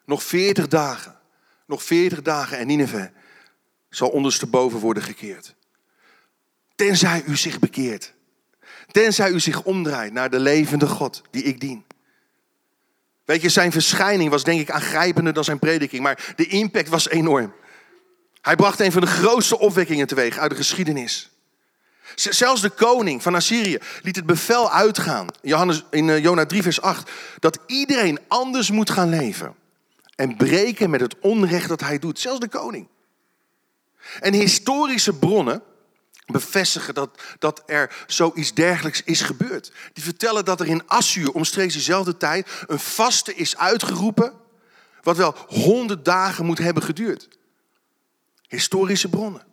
Nog 0.05 0.22
veertig 0.22 0.68
dagen, 0.68 1.18
nog 1.66 1.83
veertig 1.83 2.22
dagen 2.22 2.59
en 2.59 2.66
Nineveh 2.66 3.07
zal 3.90 4.09
ondersteboven 4.09 4.79
worden 4.79 5.03
gekeerd. 5.03 5.55
Tenzij 6.74 7.22
u 7.27 7.37
zich 7.37 7.59
bekeert. 7.59 8.13
Tenzij 8.94 9.30
u 9.30 9.40
zich 9.40 9.62
omdraait 9.62 10.12
naar 10.12 10.30
de 10.30 10.40
levende 10.40 10.87
God 10.87 11.22
die 11.30 11.42
ik 11.42 11.61
dien. 11.61 11.85
Weet 13.24 13.42
je, 13.42 13.48
zijn 13.48 13.72
verschijning 13.72 14.30
was 14.30 14.44
denk 14.44 14.61
ik 14.61 14.70
aangrijpender 14.70 15.33
dan 15.33 15.44
zijn 15.44 15.59
prediking, 15.59 16.02
maar 16.02 16.33
de 16.37 16.46
impact 16.46 16.88
was 16.88 17.09
enorm. 17.09 17.54
Hij 18.40 18.57
bracht 18.57 18.80
een 18.80 18.92
van 18.92 19.00
de 19.00 19.07
grootste 19.07 19.59
opwekkingen 19.59 20.07
teweeg 20.07 20.38
uit 20.38 20.50
de 20.50 20.57
geschiedenis. 20.57 21.30
Zelfs 22.14 22.61
de 22.61 22.70
koning 22.70 23.22
van 23.22 23.35
Assyrië 23.35 23.78
liet 24.02 24.16
het 24.16 24.26
bevel 24.26 24.70
uitgaan, 24.70 25.26
Johannes, 25.42 25.85
in 25.90 26.11
eh, 26.11 26.22
Jona 26.22 26.46
3 26.46 26.62
vers 26.62 26.80
8, 26.80 27.11
dat 27.38 27.59
iedereen 27.66 28.18
anders 28.28 28.70
moet 28.70 28.90
gaan 28.90 29.09
leven 29.09 29.54
en 30.16 30.37
breken 30.37 30.90
met 30.90 31.00
het 31.00 31.18
onrecht 31.20 31.68
dat 31.68 31.80
hij 31.80 31.98
doet. 31.98 32.18
Zelfs 32.18 32.40
de 32.40 32.48
koning. 32.48 32.88
En 34.20 34.33
historische 34.33 35.12
bronnen 35.12 35.62
bevestigen 36.26 36.94
dat, 36.94 37.22
dat 37.38 37.62
er 37.66 38.04
zoiets 38.06 38.54
dergelijks 38.54 39.02
is 39.04 39.20
gebeurd. 39.20 39.72
Die 39.92 40.04
vertellen 40.04 40.44
dat 40.44 40.60
er 40.60 40.66
in 40.66 40.87
Assur 40.87 41.32
omstreeks 41.32 41.74
dezelfde 41.74 42.16
tijd 42.16 42.48
een 42.66 42.78
vaste 42.78 43.34
is 43.34 43.56
uitgeroepen, 43.56 44.32
wat 45.02 45.16
wel 45.16 45.34
honderd 45.48 46.04
dagen 46.04 46.44
moet 46.44 46.58
hebben 46.58 46.82
geduurd. 46.82 47.28
Historische 48.48 49.08
bronnen. 49.08 49.46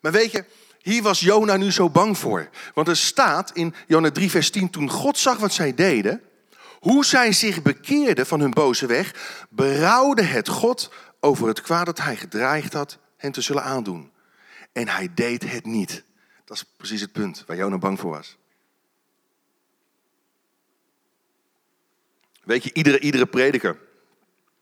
Maar 0.00 0.12
weet 0.12 0.32
je, 0.32 0.44
hier 0.82 1.02
was 1.02 1.20
Jona 1.20 1.56
nu 1.56 1.72
zo 1.72 1.90
bang 1.90 2.18
voor. 2.18 2.48
Want 2.74 2.88
er 2.88 2.96
staat 2.96 3.50
in 3.54 3.74
Jona 3.86 4.10
3, 4.10 4.30
vers 4.30 4.50
10, 4.50 4.70
toen 4.70 4.90
God 4.90 5.18
zag 5.18 5.38
wat 5.38 5.52
zij 5.52 5.74
deden, 5.74 6.22
hoe 6.78 7.04
zij 7.04 7.32
zich 7.32 7.62
bekeerden 7.62 8.26
van 8.26 8.40
hun 8.40 8.50
boze 8.50 8.86
weg, 8.86 9.14
berouwde 9.48 10.22
het 10.22 10.48
God 10.48 10.92
over 11.20 11.48
het 11.48 11.60
kwaad 11.60 11.86
dat 11.86 11.98
hij 11.98 12.16
gedreigd 12.16 12.72
had 12.72 12.98
hen 13.16 13.32
te 13.32 13.40
zullen 13.40 13.62
aandoen. 13.62 14.10
En 14.72 14.88
hij 14.88 15.08
deed 15.14 15.50
het 15.50 15.66
niet. 15.66 16.04
Dat 16.44 16.56
is 16.56 16.64
precies 16.76 17.00
het 17.00 17.12
punt 17.12 17.44
waar 17.46 17.56
Jona 17.56 17.78
bang 17.78 18.00
voor 18.00 18.10
was. 18.10 18.36
Weet 22.42 22.64
je, 22.64 22.72
iedere, 22.72 23.00
iedere 23.00 23.26
prediker, 23.26 23.78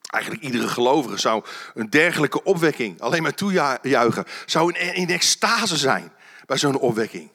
eigenlijk 0.03 0.45
iedere 0.45 0.69
gelovige 0.69 1.17
zou 1.17 1.45
een 1.75 1.91
dergelijke 1.91 2.43
opwekking 2.45 3.01
alleen 3.01 3.23
maar 3.23 3.35
toejuichen. 3.35 4.25
Zou 4.47 4.73
in, 4.73 4.95
in 4.95 5.09
extase 5.09 5.77
zijn 5.77 6.13
bij 6.47 6.59
zo'n 6.59 6.79
opwekking. 6.79 7.31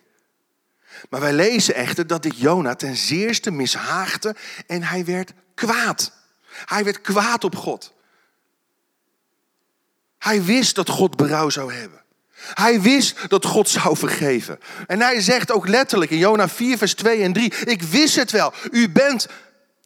Maar 1.09 1.19
wij 1.19 1.33
lezen 1.33 1.75
echter 1.75 2.07
dat 2.07 2.23
dit 2.23 2.37
Jona 2.37 2.75
ten 2.75 2.95
zeerste 2.95 3.51
mishaagde 3.51 4.35
en 4.67 4.83
hij 4.83 5.05
werd 5.05 5.33
kwaad. 5.53 6.11
Hij 6.65 6.83
werd 6.83 7.01
kwaad 7.01 7.43
op 7.43 7.55
God. 7.55 7.93
Hij 10.17 10.43
wist 10.43 10.75
dat 10.75 10.89
God 10.89 11.15
berouw 11.15 11.49
zou 11.49 11.73
hebben. 11.73 12.02
Hij 12.53 12.81
wist 12.81 13.29
dat 13.29 13.45
God 13.45 13.69
zou 13.69 13.97
vergeven. 13.97 14.59
En 14.87 15.01
hij 15.01 15.21
zegt 15.21 15.51
ook 15.51 15.67
letterlijk 15.67 16.11
in 16.11 16.17
Jona 16.17 16.49
4, 16.49 16.77
vers 16.77 16.93
2 16.93 17.21
en 17.21 17.33
3: 17.33 17.53
Ik 17.63 17.81
wist 17.81 18.15
het 18.15 18.31
wel. 18.31 18.53
U 18.71 18.89
bent 18.89 19.27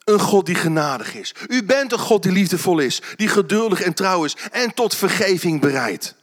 een 0.04 0.20
God 0.20 0.46
die 0.46 0.56
genadig 0.56 1.15
is. 1.15 1.36
U 1.48 1.63
bent 1.63 1.91
een 1.91 2.00
God 2.00 2.24
die 2.24 2.32
liefdevol 2.32 2.80
is, 2.80 3.02
die 3.15 3.28
geduldig 3.28 3.82
en 3.82 3.93
trouw 3.93 4.24
is 4.24 4.36
en 4.52 4.74
tot 4.74 4.96
vergeving 4.96 5.62
bereid. 5.62 6.15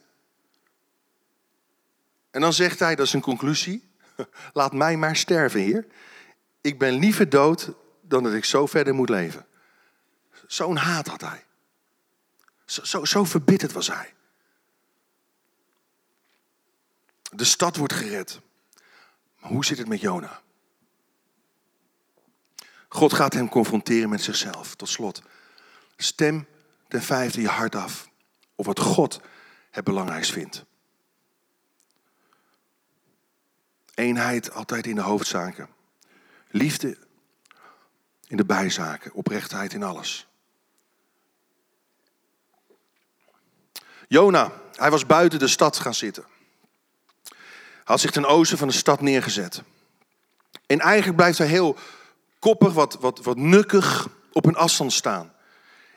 En 2.30 2.40
dan 2.40 2.52
zegt 2.52 2.78
hij, 2.78 2.94
dat 2.94 3.06
is 3.06 3.12
een 3.12 3.20
conclusie: 3.20 3.88
Laat 4.52 4.72
mij 4.72 4.96
maar 4.96 5.16
sterven, 5.16 5.60
Heer. 5.60 5.86
Ik 6.60 6.78
ben 6.78 6.98
liever 6.98 7.28
dood 7.28 7.70
dan 8.00 8.22
dat 8.22 8.32
ik 8.32 8.44
zo 8.44 8.66
verder 8.66 8.94
moet 8.94 9.08
leven. 9.08 9.46
Zo'n 10.46 10.76
haat 10.76 11.06
had 11.06 11.20
hij. 11.20 11.44
Zo, 12.64 12.84
zo, 12.84 13.04
zo 13.04 13.24
verbitterd 13.24 13.72
was 13.72 13.86
hij. 13.86 14.13
De 17.36 17.44
stad 17.44 17.76
wordt 17.76 17.92
gered. 17.92 18.40
Maar 19.40 19.50
hoe 19.50 19.64
zit 19.64 19.78
het 19.78 19.88
met 19.88 20.00
Jona? 20.00 20.40
God 22.88 23.12
gaat 23.12 23.32
hem 23.32 23.48
confronteren 23.48 24.08
met 24.08 24.22
zichzelf. 24.22 24.74
Tot 24.74 24.88
slot, 24.88 25.22
stem 25.96 26.46
ten 26.88 27.02
vijfde 27.02 27.40
je 27.40 27.48
hart 27.48 27.74
af 27.74 28.08
op 28.54 28.64
wat 28.64 28.78
God 28.78 29.20
het 29.70 29.84
belangrijkst 29.84 30.32
vindt. 30.32 30.64
Eenheid 33.94 34.52
altijd 34.52 34.86
in 34.86 34.94
de 34.94 35.00
hoofdzaken. 35.00 35.68
Liefde 36.50 36.98
in 38.26 38.36
de 38.36 38.44
bijzaken, 38.44 39.12
oprechtheid 39.12 39.72
in 39.72 39.82
alles. 39.82 40.28
Jona, 44.08 44.52
hij 44.72 44.90
was 44.90 45.06
buiten 45.06 45.38
de 45.38 45.48
stad 45.48 45.78
gaan 45.78 45.94
zitten. 45.94 46.24
Had 47.84 48.00
zich 48.00 48.10
ten 48.10 48.24
oosten 48.24 48.58
van 48.58 48.68
de 48.68 48.74
stad 48.74 49.00
neergezet. 49.00 49.62
En 50.66 50.80
eigenlijk 50.80 51.16
blijft 51.16 51.38
hij 51.38 51.46
heel 51.46 51.76
koppig, 52.38 52.72
wat, 52.72 52.96
wat, 53.00 53.18
wat 53.18 53.36
nukkig 53.36 54.08
op 54.32 54.46
een 54.46 54.56
afstand 54.56 54.92
staan. 54.92 55.32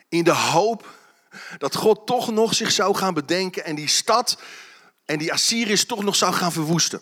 In 0.08 0.24
de 0.24 0.34
hoop 0.34 0.88
dat 1.58 1.74
God 1.74 2.06
toch 2.06 2.30
nog 2.30 2.54
zich 2.54 2.70
zou 2.70 2.94
gaan 2.94 3.14
bedenken 3.14 3.64
en 3.64 3.74
die 3.74 3.88
stad 3.88 4.38
en 5.04 5.18
die 5.18 5.32
Assyriërs 5.32 5.86
toch 5.86 6.02
nog 6.02 6.16
zou 6.16 6.32
gaan 6.32 6.52
verwoesten. 6.52 7.00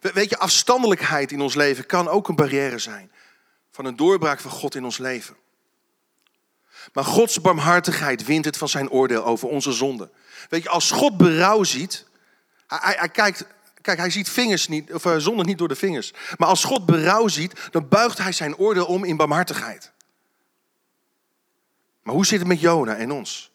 Weet 0.00 0.30
je, 0.30 0.38
afstandelijkheid 0.38 1.32
in 1.32 1.40
ons 1.40 1.54
leven 1.54 1.86
kan 1.86 2.08
ook 2.08 2.28
een 2.28 2.36
barrière 2.36 2.78
zijn 2.78 3.12
van 3.70 3.84
een 3.84 3.96
doorbraak 3.96 4.40
van 4.40 4.50
God 4.50 4.74
in 4.74 4.84
ons 4.84 4.98
leven. 4.98 5.36
Maar 6.92 7.04
Gods 7.04 7.40
barmhartigheid 7.40 8.24
wint 8.24 8.44
het 8.44 8.56
van 8.56 8.68
zijn 8.68 8.90
oordeel 8.90 9.24
over 9.24 9.48
onze 9.48 9.72
zonde. 9.72 10.10
Weet 10.48 10.62
je, 10.62 10.68
als 10.68 10.90
God 10.90 11.16
berouw 11.16 11.62
ziet, 11.62 12.06
hij, 12.68 12.94
hij, 12.98 13.08
kijkt, 13.08 13.44
kijk, 13.80 13.98
hij 13.98 14.10
ziet 14.10 14.28
vingers 14.28 14.68
niet, 14.68 14.92
of, 14.92 15.04
uh, 15.04 15.16
zonde 15.16 15.44
niet 15.44 15.58
door 15.58 15.68
de 15.68 15.76
vingers. 15.76 16.12
Maar 16.36 16.48
als 16.48 16.64
God 16.64 16.86
berouw 16.86 17.28
ziet, 17.28 17.68
dan 17.70 17.88
buigt 17.88 18.18
hij 18.18 18.32
zijn 18.32 18.56
oordeel 18.56 18.86
om 18.86 19.04
in 19.04 19.16
barmhartigheid. 19.16 19.92
Maar 22.02 22.14
hoe 22.14 22.26
zit 22.26 22.38
het 22.38 22.48
met 22.48 22.60
Jona 22.60 22.94
en 22.94 23.10
ons? 23.10 23.50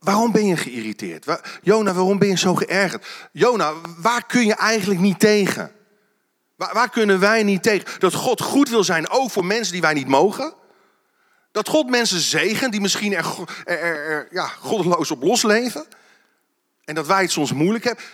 waarom 0.00 0.32
ben 0.32 0.46
je 0.46 0.56
geïrriteerd? 0.56 1.26
Jona, 1.62 1.92
waarom 1.92 2.18
ben 2.18 2.28
je 2.28 2.38
zo 2.38 2.54
geërgerd? 2.54 3.06
Jona, 3.32 3.72
waar 3.98 4.26
kun 4.26 4.46
je 4.46 4.54
eigenlijk 4.54 5.00
niet 5.00 5.20
tegen? 5.20 5.72
Waar, 6.56 6.74
waar 6.74 6.90
kunnen 6.90 7.20
wij 7.20 7.42
niet 7.42 7.62
tegen? 7.62 8.00
Dat 8.00 8.14
God 8.14 8.40
goed 8.40 8.68
wil 8.68 8.84
zijn, 8.84 9.10
ook 9.10 9.30
voor 9.30 9.44
mensen 9.44 9.72
die 9.72 9.82
wij 9.82 9.94
niet 9.94 10.08
mogen. 10.08 10.54
Dat 11.52 11.68
God 11.68 11.90
mensen 11.90 12.20
zegen 12.20 12.70
die 12.70 12.80
misschien 12.80 13.12
er, 13.12 13.26
er, 13.64 13.78
er, 13.82 14.28
ja, 14.30 14.46
goddeloos 14.46 15.10
op 15.10 15.22
losleven. 15.22 15.86
En 16.90 16.96
dat 16.96 17.06
wij 17.06 17.22
het 17.22 17.30
soms 17.30 17.52
moeilijk 17.52 17.84
hebben. 17.84 18.04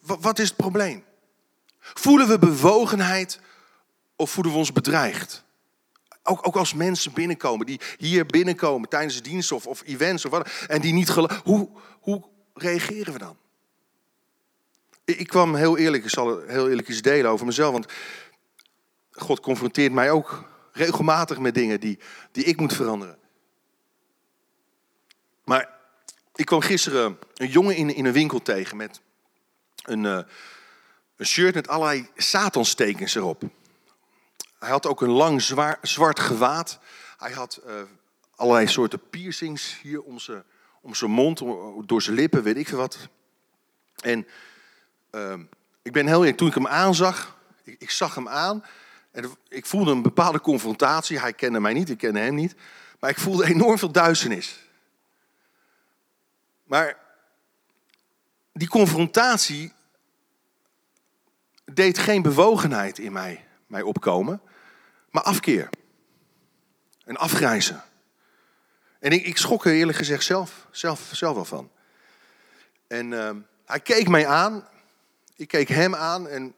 Wat, 0.00 0.38
is 0.38 0.48
het 0.48 0.56
probleem? 0.56 1.04
Voelen 1.78 2.28
we 2.28 2.38
bewogenheid 2.38 3.40
of 4.16 4.30
voelen 4.30 4.52
we 4.52 4.58
ons 4.58 4.72
bedreigd? 4.72 5.44
Ook, 6.22 6.46
ook 6.46 6.56
als 6.56 6.74
mensen 6.74 7.12
binnenkomen, 7.12 7.66
die 7.66 7.80
hier 7.98 8.26
binnenkomen 8.26 8.88
tijdens 8.88 9.14
de 9.14 9.20
dienst 9.20 9.52
of, 9.52 9.66
of 9.66 9.82
events 9.84 10.24
of 10.24 10.30
wat, 10.30 10.48
en 10.66 10.80
die 10.80 10.92
niet 10.92 11.10
geloven. 11.10 11.40
Hoe, 11.44 11.68
hoe 12.00 12.22
reageren 12.54 13.12
we 13.12 13.18
dan? 13.18 13.36
Ik, 15.04 15.18
ik 15.18 15.26
kwam 15.26 15.54
heel 15.54 15.76
eerlijk, 15.76 16.04
ik 16.04 16.10
zal 16.10 16.40
heel 16.46 16.68
eerlijk 16.68 16.88
iets 16.88 17.02
delen 17.02 17.30
over 17.30 17.46
mezelf, 17.46 17.72
want 17.72 17.92
God 19.10 19.40
confronteert 19.40 19.92
mij 19.92 20.10
ook 20.10 20.44
regelmatig 20.72 21.38
met 21.38 21.54
dingen 21.54 21.80
die, 21.80 21.98
die 22.32 22.44
ik 22.44 22.60
moet 22.60 22.74
veranderen. 22.74 23.18
Maar 25.44 25.75
ik 26.36 26.46
kwam 26.46 26.60
gisteren 26.60 27.18
een 27.34 27.48
jongen 27.48 27.76
in, 27.76 27.94
in 27.94 28.04
een 28.04 28.12
winkel 28.12 28.42
tegen 28.42 28.76
met 28.76 29.00
een, 29.82 30.04
uh, 30.04 30.20
een 31.16 31.26
shirt 31.26 31.54
met 31.54 31.68
allerlei 31.68 32.08
satanstekens 32.16 33.14
erop. 33.14 33.42
Hij 34.58 34.70
had 34.70 34.86
ook 34.86 35.00
een 35.00 35.10
lang 35.10 35.42
zwaar, 35.42 35.78
zwart 35.82 36.20
gewaad. 36.20 36.78
Hij 37.18 37.32
had 37.32 37.60
uh, 37.66 37.72
allerlei 38.34 38.66
soorten 38.66 39.08
piercings 39.10 39.78
hier 39.82 40.02
om 40.02 40.18
zijn, 40.18 40.44
om 40.80 40.94
zijn 40.94 41.10
mond, 41.10 41.42
door 41.84 42.02
zijn 42.02 42.16
lippen, 42.16 42.42
weet 42.42 42.56
ik 42.56 42.68
veel 42.68 42.78
wat. 42.78 43.08
En 43.96 44.26
uh, 45.10 45.34
ik 45.82 45.92
ben 45.92 46.06
heel 46.06 46.18
eerlijk, 46.18 46.36
toen 46.36 46.48
ik 46.48 46.54
hem 46.54 46.66
aanzag, 46.66 47.38
ik, 47.64 47.76
ik 47.78 47.90
zag 47.90 48.14
hem 48.14 48.28
aan 48.28 48.64
en 49.10 49.30
ik 49.48 49.66
voelde 49.66 49.90
een 49.90 50.02
bepaalde 50.02 50.40
confrontatie. 50.40 51.20
Hij 51.20 51.32
kende 51.32 51.60
mij 51.60 51.72
niet, 51.72 51.90
ik 51.90 51.98
kende 51.98 52.18
hem 52.18 52.34
niet. 52.34 52.54
Maar 53.00 53.10
ik 53.10 53.18
voelde 53.18 53.46
enorm 53.46 53.78
veel 53.78 53.92
duisternis. 53.92 54.65
Maar 56.66 56.96
die 58.52 58.68
confrontatie 58.68 59.72
deed 61.64 61.98
geen 61.98 62.22
bewogenheid 62.22 62.98
in 62.98 63.12
mij, 63.12 63.44
mij 63.66 63.82
opkomen, 63.82 64.40
maar 65.10 65.22
afkeer. 65.22 65.68
En 67.04 67.16
afgrijzen. 67.16 67.82
En 68.98 69.10
ik, 69.10 69.26
ik 69.26 69.36
schrok 69.36 69.64
er 69.64 69.72
eerlijk 69.72 69.98
gezegd 69.98 70.24
zelf, 70.24 70.66
zelf, 70.70 71.10
zelf 71.12 71.34
wel 71.34 71.44
van. 71.44 71.70
En 72.86 73.12
uh, 73.12 73.30
hij 73.64 73.80
keek 73.80 74.08
mij 74.08 74.26
aan, 74.26 74.68
ik 75.36 75.48
keek 75.48 75.68
hem 75.68 75.94
aan 75.94 76.28
en, 76.28 76.54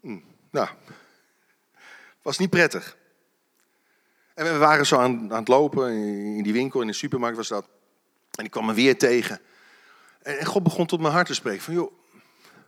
mm, 0.00 0.24
nou, 0.50 0.68
was 2.22 2.38
niet 2.38 2.50
prettig. 2.50 2.96
En 4.34 4.44
we 4.44 4.56
waren 4.56 4.86
zo 4.86 4.98
aan, 4.98 5.32
aan 5.32 5.38
het 5.38 5.48
lopen 5.48 5.92
in 6.36 6.42
die 6.42 6.52
winkel, 6.52 6.80
in 6.80 6.86
de 6.86 6.92
supermarkt 6.92 7.36
was 7.36 7.48
dat. 7.48 7.68
En 8.38 8.44
ik 8.44 8.50
kwam 8.50 8.66
me 8.66 8.74
weer 8.74 8.98
tegen. 8.98 9.40
En 10.22 10.46
God 10.46 10.62
begon 10.62 10.86
tot 10.86 11.00
mijn 11.00 11.12
hart 11.12 11.26
te 11.26 11.34
spreken. 11.34 11.62
Van 11.62 11.74
joh, 11.74 11.92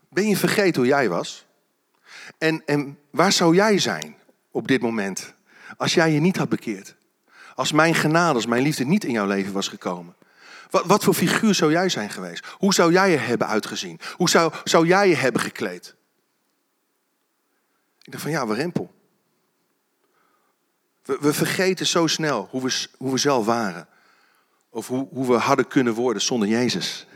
ben 0.08 0.28
je 0.28 0.36
vergeten 0.36 0.80
hoe 0.80 0.90
jij 0.90 1.08
was? 1.08 1.46
En, 2.38 2.62
en 2.66 2.98
waar 3.10 3.32
zou 3.32 3.54
jij 3.54 3.78
zijn 3.78 4.16
op 4.50 4.68
dit 4.68 4.80
moment? 4.80 5.34
Als 5.76 5.94
jij 5.94 6.12
je 6.12 6.20
niet 6.20 6.36
had 6.36 6.48
bekeerd. 6.48 6.94
Als 7.54 7.72
mijn 7.72 7.94
genade, 7.94 8.34
als 8.34 8.46
mijn 8.46 8.62
liefde 8.62 8.84
niet 8.84 9.04
in 9.04 9.12
jouw 9.12 9.26
leven 9.26 9.52
was 9.52 9.68
gekomen. 9.68 10.16
Wat, 10.70 10.84
wat 10.86 11.04
voor 11.04 11.14
figuur 11.14 11.54
zou 11.54 11.70
jij 11.70 11.88
zijn 11.88 12.10
geweest? 12.10 12.46
Hoe 12.46 12.74
zou 12.74 12.92
jij 12.92 13.12
er 13.12 13.26
hebben 13.26 13.46
uitgezien? 13.46 14.00
Hoe 14.16 14.28
zou, 14.28 14.52
zou 14.64 14.86
jij 14.86 15.08
je 15.08 15.16
hebben 15.16 15.40
gekleed? 15.40 15.94
Ik 18.02 18.12
dacht 18.12 18.22
van 18.22 18.32
ja, 18.32 18.46
we 18.46 18.54
rempel. 18.54 18.94
We, 21.02 21.18
we 21.20 21.32
vergeten 21.32 21.86
zo 21.86 22.06
snel 22.06 22.48
hoe 22.50 22.62
we, 22.62 22.86
hoe 22.98 23.12
we 23.12 23.18
zelf 23.18 23.46
waren. 23.46 23.88
Of 24.74 24.86
hoe, 24.86 25.08
hoe 25.10 25.26
we 25.26 25.38
hadden 25.38 25.68
kunnen 25.68 25.94
worden 25.94 26.22
zonder 26.22 26.48
Jezus. 26.48 27.06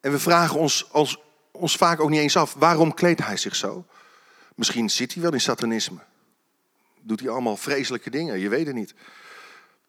En 0.00 0.10
we 0.10 0.18
vragen 0.18 0.58
ons, 0.58 0.88
ons, 0.90 1.18
ons 1.50 1.76
vaak 1.76 2.00
ook 2.00 2.10
niet 2.10 2.20
eens 2.20 2.36
af, 2.36 2.54
waarom 2.54 2.94
kleedt 2.94 3.24
hij 3.24 3.36
zich 3.36 3.56
zo? 3.56 3.86
Misschien 4.54 4.90
zit 4.90 5.12
hij 5.12 5.22
wel 5.22 5.32
in 5.32 5.40
satanisme. 5.40 5.98
Doet 7.00 7.20
hij 7.20 7.28
allemaal 7.28 7.56
vreselijke 7.56 8.10
dingen, 8.10 8.38
je 8.38 8.48
weet 8.48 8.66
het 8.66 8.74
niet. 8.74 8.94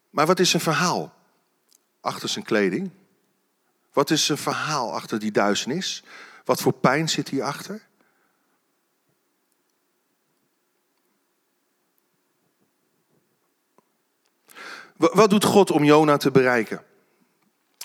Maar 0.10 0.26
wat 0.26 0.40
is 0.40 0.50
zijn 0.50 0.62
verhaal 0.62 1.14
achter 2.02 2.30
zijn 2.30 2.46
kleding? 2.46 2.90
Wat 3.94 4.10
is 4.10 4.26
zijn 4.26 4.38
verhaal 4.38 4.94
achter 4.94 5.20
die 5.20 5.32
duisternis? 5.32 6.04
Wat 6.46 6.62
voor 6.62 6.74
pijn 6.74 7.10
zit 7.10 7.30
hier 7.30 7.44
Wat 15.00 15.30
doet 15.30 15.44
God 15.44 15.72
om 15.72 15.84
Jona 15.84 16.18
te 16.18 16.32
bereiken? 16.32 16.84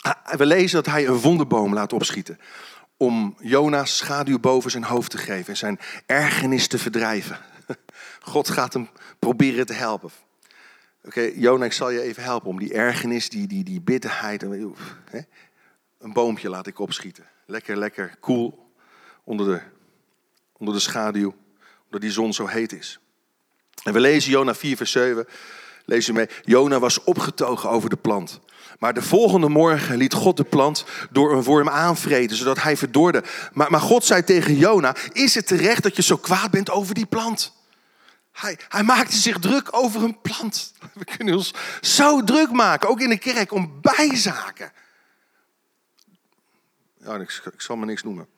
Ah, 0.01 0.35
we 0.37 0.47
lezen 0.47 0.83
dat 0.83 0.93
hij 0.93 1.07
een 1.07 1.21
wonderboom 1.21 1.75
laat 1.75 1.93
opschieten. 1.93 2.39
Om 2.97 3.37
Jona's 3.41 3.97
schaduw 3.97 4.39
boven 4.39 4.71
zijn 4.71 4.85
hoofd 4.85 5.11
te 5.11 5.19
geven 5.19 5.49
en 5.49 5.57
zijn 5.57 5.81
ergernis 6.07 6.67
te 6.67 6.79
verdrijven. 6.79 7.39
God 8.21 8.49
gaat 8.49 8.73
hem 8.73 8.89
proberen 9.19 9.67
te 9.67 9.73
helpen. 9.73 10.11
Oké, 11.05 11.07
okay, 11.07 11.35
Jona, 11.37 11.65
ik 11.65 11.73
zal 11.73 11.91
je 11.91 12.01
even 12.01 12.23
helpen 12.23 12.49
om 12.49 12.59
die 12.59 12.73
ergernis, 12.73 13.29
die, 13.29 13.47
die, 13.47 13.65
die 13.65 13.81
bitterheid. 13.81 14.43
Een 14.43 16.13
boompje 16.13 16.49
laat 16.49 16.67
ik 16.67 16.79
opschieten. 16.79 17.25
Lekker, 17.47 17.77
lekker, 17.77 18.17
koel. 18.21 18.73
onder, 19.25 19.47
de, 19.47 19.61
onder 20.53 20.75
de 20.75 20.81
schaduw. 20.81 21.35
Omdat 21.85 22.01
die 22.01 22.11
zon 22.11 22.33
zo 22.33 22.47
heet 22.47 22.73
is. 22.73 22.99
En 23.83 23.93
we 23.93 24.01
lezen 24.01 24.31
Jona 24.31 24.55
4, 24.55 24.77
vers 24.77 24.93
7. 24.93 25.27
Lees 25.85 26.07
je 26.07 26.13
mee. 26.13 26.29
Jona 26.43 26.79
was 26.79 27.05
opgetogen 27.05 27.71
over 27.71 27.89
de 27.89 27.97
plant. 27.97 28.41
Maar 28.79 28.95
de 28.95 29.03
volgende 29.03 29.49
morgen 29.49 29.97
liet 29.97 30.15
God 30.15 30.37
de 30.37 30.45
plant 30.45 30.85
door 31.11 31.33
een 31.33 31.43
worm 31.43 31.69
aanvreten, 31.69 32.37
zodat 32.37 32.63
hij 32.63 32.77
verdorde. 32.77 33.25
Maar, 33.53 33.71
maar 33.71 33.81
God 33.81 34.05
zei 34.05 34.25
tegen 34.25 34.57
Jona, 34.57 34.97
is 35.13 35.35
het 35.35 35.47
terecht 35.47 35.83
dat 35.83 35.97
je 35.97 36.03
zo 36.03 36.17
kwaad 36.17 36.51
bent 36.51 36.71
over 36.71 36.95
die 36.95 37.07
plant? 37.07 37.53
Hij, 38.33 38.59
hij 38.69 38.83
maakte 38.83 39.17
zich 39.17 39.39
druk 39.39 39.69
over 39.77 40.03
een 40.03 40.21
plant. 40.21 40.73
We 40.93 41.05
kunnen 41.05 41.35
ons 41.35 41.55
zo 41.81 42.25
druk 42.25 42.51
maken, 42.51 42.89
ook 42.89 43.01
in 43.01 43.09
de 43.09 43.19
kerk, 43.19 43.53
om 43.53 43.81
bijzaken. 43.81 44.73
Ja, 46.99 47.15
ik, 47.15 47.43
ik 47.53 47.61
zal 47.61 47.77
maar 47.77 47.87
niks 47.87 48.03
noemen. 48.03 48.29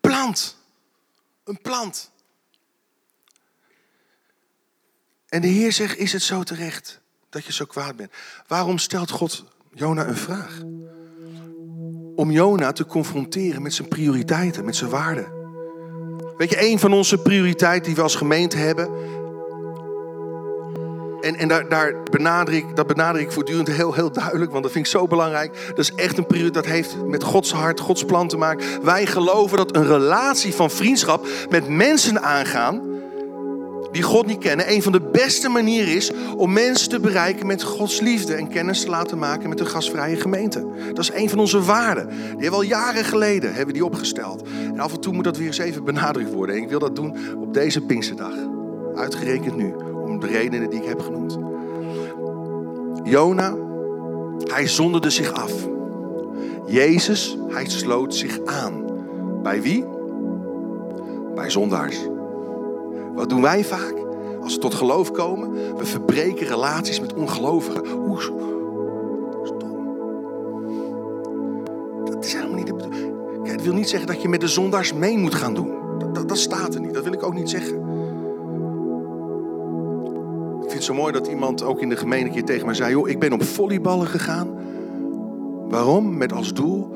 Plant. 0.00 0.56
Een 1.44 1.60
plant. 1.60 2.10
En 5.34 5.40
de 5.40 5.48
Heer 5.48 5.72
zegt, 5.72 5.98
is 5.98 6.12
het 6.12 6.22
zo 6.22 6.42
terecht 6.42 7.00
dat 7.30 7.44
je 7.44 7.52
zo 7.52 7.64
kwaad 7.64 7.96
bent? 7.96 8.10
Waarom 8.46 8.78
stelt 8.78 9.10
God 9.10 9.44
Jona 9.72 10.06
een 10.06 10.16
vraag? 10.16 10.62
Om 12.16 12.30
Jona 12.30 12.72
te 12.72 12.86
confronteren 12.86 13.62
met 13.62 13.74
zijn 13.74 13.88
prioriteiten, 13.88 14.64
met 14.64 14.76
zijn 14.76 14.90
waarden. 14.90 15.26
Weet 16.36 16.50
je, 16.50 16.70
een 16.70 16.78
van 16.78 16.92
onze 16.92 17.18
prioriteiten 17.18 17.84
die 17.84 17.94
we 17.94 18.02
als 18.02 18.14
gemeente 18.14 18.56
hebben. 18.56 18.88
en, 21.20 21.36
en 21.36 21.48
daar, 21.48 21.68
daar 21.68 22.02
benadruk, 22.10 22.76
dat 22.76 22.86
benadruk 22.86 23.22
ik 23.22 23.32
voortdurend 23.32 23.68
heel, 23.68 23.94
heel 23.94 24.12
duidelijk, 24.12 24.50
want 24.50 24.62
dat 24.62 24.72
vind 24.72 24.86
ik 24.86 24.92
zo 24.92 25.06
belangrijk. 25.06 25.66
Dat 25.68 25.78
is 25.78 25.94
echt 25.94 26.18
een 26.18 26.26
periode 26.26 26.52
dat 26.52 26.66
heeft 26.66 27.04
met 27.06 27.22
Gods 27.22 27.52
hart, 27.52 27.80
Gods 27.80 28.04
plan 28.04 28.28
te 28.28 28.36
maken. 28.36 28.84
Wij 28.84 29.06
geloven 29.06 29.56
dat 29.56 29.76
een 29.76 29.86
relatie 29.86 30.54
van 30.54 30.70
vriendschap 30.70 31.26
met 31.50 31.68
mensen 31.68 32.22
aangaan 32.22 32.93
die 33.94 34.02
God 34.02 34.26
niet 34.26 34.38
kennen, 34.38 34.72
een 34.72 34.82
van 34.82 34.92
de 34.92 35.00
beste 35.00 35.48
manieren 35.48 35.94
is 35.94 36.10
om 36.36 36.52
mensen 36.52 36.88
te 36.88 37.00
bereiken 37.00 37.46
met 37.46 37.62
Gods 37.62 38.00
liefde 38.00 38.34
en 38.34 38.48
kennis 38.48 38.80
te 38.80 38.88
laten 38.88 39.18
maken 39.18 39.48
met 39.48 39.58
de 39.58 39.66
gastvrije 39.66 40.16
gemeente. 40.16 40.66
Dat 40.88 40.98
is 40.98 41.12
een 41.12 41.28
van 41.28 41.38
onze 41.38 41.62
waarden. 41.62 42.08
Die 42.08 42.16
hebben 42.18 42.50
we 42.50 42.56
al 42.56 42.62
jaren 42.62 43.04
geleden 43.04 43.54
hebben 43.54 43.74
die 43.74 43.84
opgesteld. 43.84 44.42
En 44.64 44.80
af 44.80 44.92
en 44.92 45.00
toe 45.00 45.12
moet 45.12 45.24
dat 45.24 45.36
weer 45.36 45.46
eens 45.46 45.58
even 45.58 45.84
benadrukt 45.84 46.32
worden. 46.32 46.56
En 46.56 46.62
ik 46.62 46.68
wil 46.68 46.78
dat 46.78 46.96
doen 46.96 47.16
op 47.38 47.54
deze 47.54 47.80
Pinksterdag. 47.80 48.34
Uitgerekend 48.94 49.56
nu, 49.56 49.74
om 50.04 50.20
de 50.20 50.26
redenen 50.26 50.70
die 50.70 50.80
ik 50.80 50.88
heb 50.88 51.00
genoemd. 51.00 51.38
Jona, 53.04 53.54
hij 54.44 54.66
zonderde 54.66 55.10
zich 55.10 55.32
af. 55.32 55.52
Jezus, 56.66 57.36
hij 57.48 57.68
sloot 57.68 58.14
zich 58.14 58.44
aan. 58.44 58.84
Bij 59.42 59.62
wie? 59.62 59.84
Bij 61.34 61.50
zondaars. 61.50 61.98
Wat 63.14 63.28
doen 63.28 63.42
wij 63.42 63.64
vaak? 63.64 63.94
Als 64.42 64.54
we 64.54 64.60
tot 64.60 64.74
geloof 64.74 65.10
komen, 65.10 65.76
we 65.76 65.84
verbreken 65.84 66.46
relaties 66.46 67.00
met 67.00 67.14
ongelovigen. 67.14 67.88
Hoe 67.88 68.20
stom. 68.20 68.52
Dat 72.04 72.24
is 72.24 72.32
helemaal 72.32 72.56
niet 72.56 72.66
de 72.66 72.74
bedoeling. 72.74 73.12
Het 73.42 73.62
wil 73.62 73.74
niet 73.74 73.88
zeggen 73.88 74.08
dat 74.08 74.22
je 74.22 74.28
met 74.28 74.40
de 74.40 74.48
zondaars 74.48 74.92
mee 74.92 75.18
moet 75.18 75.34
gaan 75.34 75.54
doen. 75.54 75.72
Dat, 76.12 76.28
dat, 76.28 76.38
staat 76.38 76.74
er 76.74 76.80
niet. 76.80 76.94
Dat 76.94 77.04
wil 77.04 77.12
ik 77.12 77.22
ook 77.22 77.34
niet 77.34 77.50
zeggen. 77.50 77.76
Ik 80.54 80.70
vind 80.70 80.72
het 80.72 80.84
zo 80.84 80.94
mooi 80.94 81.12
dat 81.12 81.26
iemand 81.26 81.62
ook 81.62 81.80
in 81.80 81.88
de 81.88 81.96
gemeente 81.96 82.26
een 82.26 82.32
keer 82.32 82.44
tegen 82.44 82.66
mij 82.66 82.74
zei: 82.74 82.90
joh, 82.90 83.08
ik 83.08 83.18
ben 83.18 83.32
op 83.32 83.42
volleyballen 83.42 84.06
gegaan. 84.06 84.48
Waarom? 85.68 86.16
Met 86.16 86.32
als 86.32 86.54
doel 86.54 86.94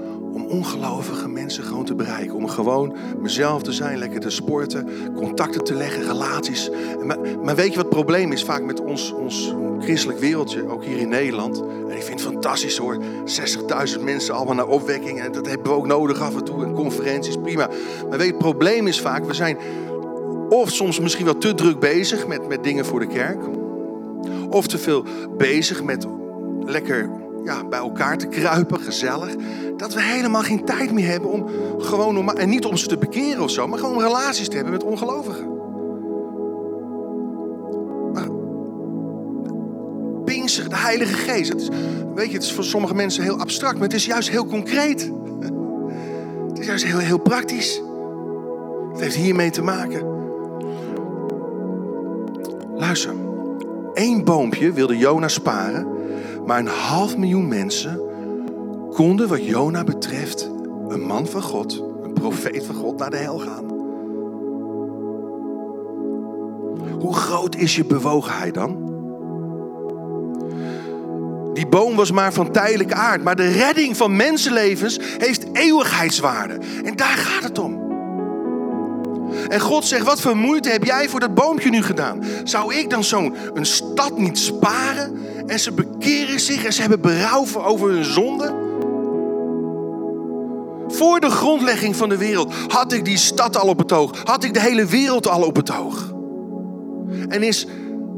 ongelovige 0.48 1.28
mensen 1.28 1.64
gewoon 1.64 1.84
te 1.84 1.94
bereiken. 1.94 2.34
Om 2.34 2.48
gewoon 2.48 2.96
mezelf 3.20 3.62
te 3.62 3.72
zijn, 3.72 3.98
lekker 3.98 4.20
te 4.20 4.30
sporten, 4.30 4.88
contacten 5.14 5.64
te 5.64 5.74
leggen, 5.74 6.02
relaties. 6.02 6.70
Maar, 7.04 7.18
maar 7.42 7.56
weet 7.56 7.68
je 7.68 7.76
wat 7.76 7.84
het 7.84 7.94
probleem 7.94 8.32
is 8.32 8.44
vaak 8.44 8.62
met 8.62 8.80
ons, 8.80 9.12
ons 9.12 9.54
christelijk 9.80 10.18
wereldje, 10.18 10.68
ook 10.68 10.84
hier 10.84 10.98
in 10.98 11.08
Nederland? 11.08 11.62
En 11.88 11.96
ik 11.96 12.02
vind 12.02 12.20
het 12.20 12.32
fantastisch 12.32 12.76
hoor, 12.76 12.98
60.000 13.96 14.02
mensen 14.02 14.34
allemaal 14.34 14.54
naar 14.54 14.68
opwekking. 14.68 15.20
En 15.20 15.32
dat 15.32 15.46
hebben 15.46 15.66
we 15.72 15.78
ook 15.78 15.86
nodig 15.86 16.20
af 16.20 16.36
en 16.36 16.44
toe, 16.44 16.64
en 16.64 16.72
conferenties, 16.72 17.36
prima. 17.36 17.68
Maar 18.08 18.18
weet 18.18 18.26
je, 18.26 18.32
het 18.32 18.42
probleem 18.42 18.86
is 18.86 19.00
vaak, 19.00 19.24
we 19.24 19.34
zijn 19.34 19.58
of 20.48 20.70
soms 20.70 21.00
misschien 21.00 21.24
wel 21.24 21.38
te 21.38 21.54
druk 21.54 21.78
bezig 21.78 22.26
met, 22.26 22.48
met 22.48 22.64
dingen 22.64 22.84
voor 22.86 23.00
de 23.00 23.06
kerk. 23.06 23.38
Of 24.50 24.66
te 24.66 24.78
veel 24.78 25.04
bezig 25.36 25.82
met 25.82 26.06
lekker 26.64 27.10
ja, 27.48 27.64
bij 27.64 27.78
elkaar 27.78 28.18
te 28.18 28.26
kruipen, 28.26 28.80
gezellig. 28.80 29.34
Dat 29.76 29.94
we 29.94 30.02
helemaal 30.02 30.42
geen 30.42 30.64
tijd 30.64 30.92
meer 30.92 31.06
hebben 31.06 31.30
om 31.30 31.46
gewoon 31.78 32.18
om, 32.18 32.30
en 32.30 32.48
niet 32.48 32.64
om 32.64 32.76
ze 32.76 32.86
te 32.86 32.98
bekeren 32.98 33.42
of 33.42 33.50
zo, 33.50 33.66
maar 33.66 33.78
gewoon 33.78 34.02
relaties 34.02 34.48
te 34.48 34.54
hebben 34.54 34.72
met 34.72 34.84
ongelovigen. 34.84 35.56
Maar 38.12 38.28
de 40.68 40.76
Heilige 40.76 41.14
Geest. 41.14 41.68
Weet 42.14 42.28
je, 42.28 42.34
het 42.34 42.42
is 42.42 42.52
voor 42.52 42.64
sommige 42.64 42.94
mensen 42.94 43.22
heel 43.22 43.38
abstract, 43.38 43.74
maar 43.74 43.88
het 43.88 43.96
is 43.96 44.06
juist 44.06 44.30
heel 44.30 44.46
concreet. 44.46 45.10
Het 46.48 46.58
is 46.58 46.66
juist 46.66 46.84
heel, 46.84 46.98
heel 46.98 47.18
praktisch. 47.18 47.82
Het 48.92 49.00
heeft 49.00 49.14
hiermee 49.14 49.50
te 49.50 49.62
maken. 49.62 50.02
Luister, 52.74 53.14
één 53.94 54.24
boompje 54.24 54.72
wilde 54.72 54.96
Jona 54.96 55.28
sparen 55.28 55.97
maar 56.48 56.58
een 56.58 56.66
half 56.66 57.16
miljoen 57.16 57.48
mensen 57.48 58.00
konden 58.92 59.28
wat 59.28 59.46
Jona 59.46 59.84
betreft 59.84 60.50
een 60.88 61.00
man 61.00 61.26
van 61.26 61.42
God, 61.42 61.84
een 62.02 62.12
profeet 62.12 62.66
van 62.66 62.74
God, 62.74 62.98
naar 62.98 63.10
de 63.10 63.16
hel 63.16 63.38
gaan. 63.38 63.64
Hoe 66.98 67.14
groot 67.14 67.56
is 67.56 67.76
je 67.76 67.84
bewogenheid 67.84 68.54
dan? 68.54 68.86
Die 71.52 71.66
boom 71.66 71.96
was 71.96 72.10
maar 72.10 72.32
van 72.32 72.52
tijdelijke 72.52 72.94
aard, 72.94 73.24
maar 73.24 73.36
de 73.36 73.48
redding 73.48 73.96
van 73.96 74.16
mensenlevens 74.16 75.00
heeft 75.18 75.46
eeuwigheidswaarde. 75.52 76.58
En 76.84 76.96
daar 76.96 77.16
gaat 77.16 77.42
het 77.42 77.58
om. 77.58 77.87
En 79.48 79.60
God 79.60 79.84
zegt, 79.84 80.04
wat 80.04 80.20
voor 80.20 80.36
moeite 80.36 80.68
heb 80.70 80.84
jij 80.84 81.08
voor 81.08 81.20
dat 81.20 81.34
boompje 81.34 81.70
nu 81.70 81.82
gedaan? 81.82 82.24
Zou 82.44 82.74
ik 82.74 82.90
dan 82.90 83.04
zo'n 83.04 83.34
stad 83.60 84.18
niet 84.18 84.38
sparen? 84.38 85.18
En 85.46 85.60
ze 85.60 85.72
bekeren 85.72 86.40
zich 86.40 86.64
en 86.64 86.72
ze 86.72 86.80
hebben 86.80 87.00
berouw 87.00 87.46
over 87.54 87.90
hun 87.90 88.04
zonde? 88.04 88.66
Voor 90.88 91.20
de 91.20 91.30
grondlegging 91.30 91.96
van 91.96 92.08
de 92.08 92.16
wereld 92.16 92.54
had 92.68 92.92
ik 92.92 93.04
die 93.04 93.16
stad 93.16 93.56
al 93.56 93.68
op 93.68 93.78
het 93.78 93.92
oog. 93.92 94.22
Had 94.24 94.44
ik 94.44 94.54
de 94.54 94.60
hele 94.60 94.86
wereld 94.86 95.28
al 95.28 95.42
op 95.42 95.56
het 95.56 95.76
oog. 95.76 96.12
En 97.28 97.42
is, 97.42 97.66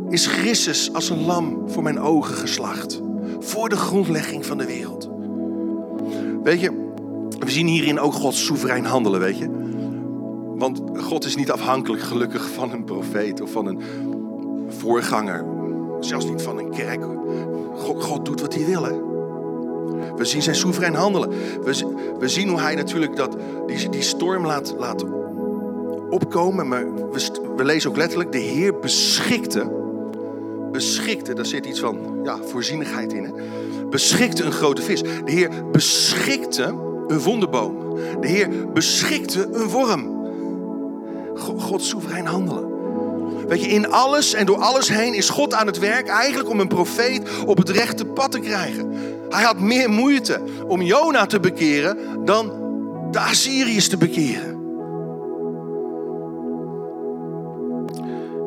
is 0.09 0.27
Christus 0.27 0.93
als 0.93 1.11
een 1.11 1.25
lam 1.25 1.63
voor 1.67 1.83
mijn 1.83 2.01
ogen 2.01 2.35
geslacht. 2.35 3.01
Voor 3.39 3.69
de 3.69 3.77
grondlegging 3.77 4.47
van 4.47 4.59
de 4.59 4.67
wereld. 4.67 5.11
Weet 6.43 6.61
je, 6.61 6.89
we 7.39 7.51
zien 7.51 7.67
hierin 7.67 8.01
ook 8.01 8.13
God 8.13 8.35
soeverein 8.35 8.85
handelen, 8.85 9.21
weet 9.21 9.39
je. 9.39 9.60
Want 10.61 10.81
God 10.97 11.25
is 11.25 11.37
niet 11.37 11.51
afhankelijk 11.51 12.03
gelukkig 12.03 12.51
van 12.51 12.73
een 12.73 12.85
profeet 12.85 13.41
of 13.41 13.51
van 13.51 13.67
een 13.67 13.81
voorganger. 14.69 15.45
Zelfs 16.01 16.25
niet 16.25 16.43
van 16.43 16.59
een 16.59 16.71
kerk. 16.71 17.05
God, 17.77 18.25
doet 18.25 18.41
wat 18.41 18.55
hij 18.55 18.67
wil. 18.67 18.83
We 20.17 20.25
zien 20.25 20.43
zijn 20.43 20.57
soeverein 20.57 20.95
handelen. 20.95 21.29
We, 21.65 21.95
we 22.19 22.29
zien 22.29 22.49
hoe 22.49 22.61
hij 22.61 22.75
natuurlijk 22.75 23.17
dat, 23.17 23.37
die, 23.67 23.89
die 23.89 24.03
storm 24.03 24.47
laat, 24.47 25.05
opkomen. 26.11 26.69
Maar 26.69 26.95
we, 26.95 27.31
we 27.57 27.65
lezen 27.65 27.91
ook 27.91 27.97
letterlijk, 27.97 28.33
de 28.33 28.39
Heer 28.39 28.79
beschikte. 28.79 29.79
Beschikte, 30.73 31.35
daar 31.35 31.47
zit 31.47 31.67
iets 31.67 31.81
van 31.81 32.21
ja, 32.23 32.39
voorzienigheid 32.43 33.13
in. 33.13 33.35
Beschikte 33.91 34.45
een 34.45 34.53
grote 34.53 34.83
vis. 34.83 35.03
De 35.03 35.33
Heer 35.33 35.51
beschikte 35.73 36.65
een 37.07 37.21
wonderboom. 37.21 37.95
De 38.21 38.29
Heer 38.29 38.73
beschikte 38.73 39.49
een 39.53 39.69
worm. 39.69 40.20
God 41.41 41.83
soeverein 41.83 42.27
handelen. 42.27 42.79
Weet 43.49 43.65
je, 43.65 43.69
in 43.69 43.91
alles 43.91 44.35
en 44.35 44.47
door 44.47 44.59
alles 44.59 44.89
heen 44.89 45.15
is 45.15 45.29
God 45.29 45.55
aan 45.55 45.67
het 45.67 45.79
werk 45.79 46.09
eigenlijk 46.09 46.49
om 46.49 46.61
een 46.61 46.69
profeet 46.69 47.29
op 47.47 47.57
het 47.57 47.69
rechte 47.69 48.05
pad 48.05 48.33
te 48.33 48.39
krijgen. 48.39 48.93
Hij 49.29 49.43
had 49.43 49.61
meer 49.61 49.91
moeite 49.91 50.41
om 50.67 50.83
Jona 50.83 51.27
te 51.27 51.41
bekeren 51.41 52.25
dan 52.25 52.53
de 53.11 53.19
Assyriërs 53.19 53.89
te 53.89 53.97
bekeren. 53.97 54.59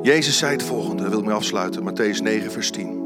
Jezus 0.01 0.37
zei 0.37 0.51
het 0.51 0.63
volgende, 0.63 1.09
wil 1.09 1.19
ik 1.19 1.29
afsluiten, 1.29 1.83
Matthäus 1.91 2.21
9, 2.21 2.51
vers 2.51 2.71
10. 2.71 3.01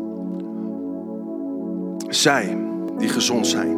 Zij 2.08 2.58
die 2.98 3.10
gezond 3.10 3.48
zijn, 3.48 3.78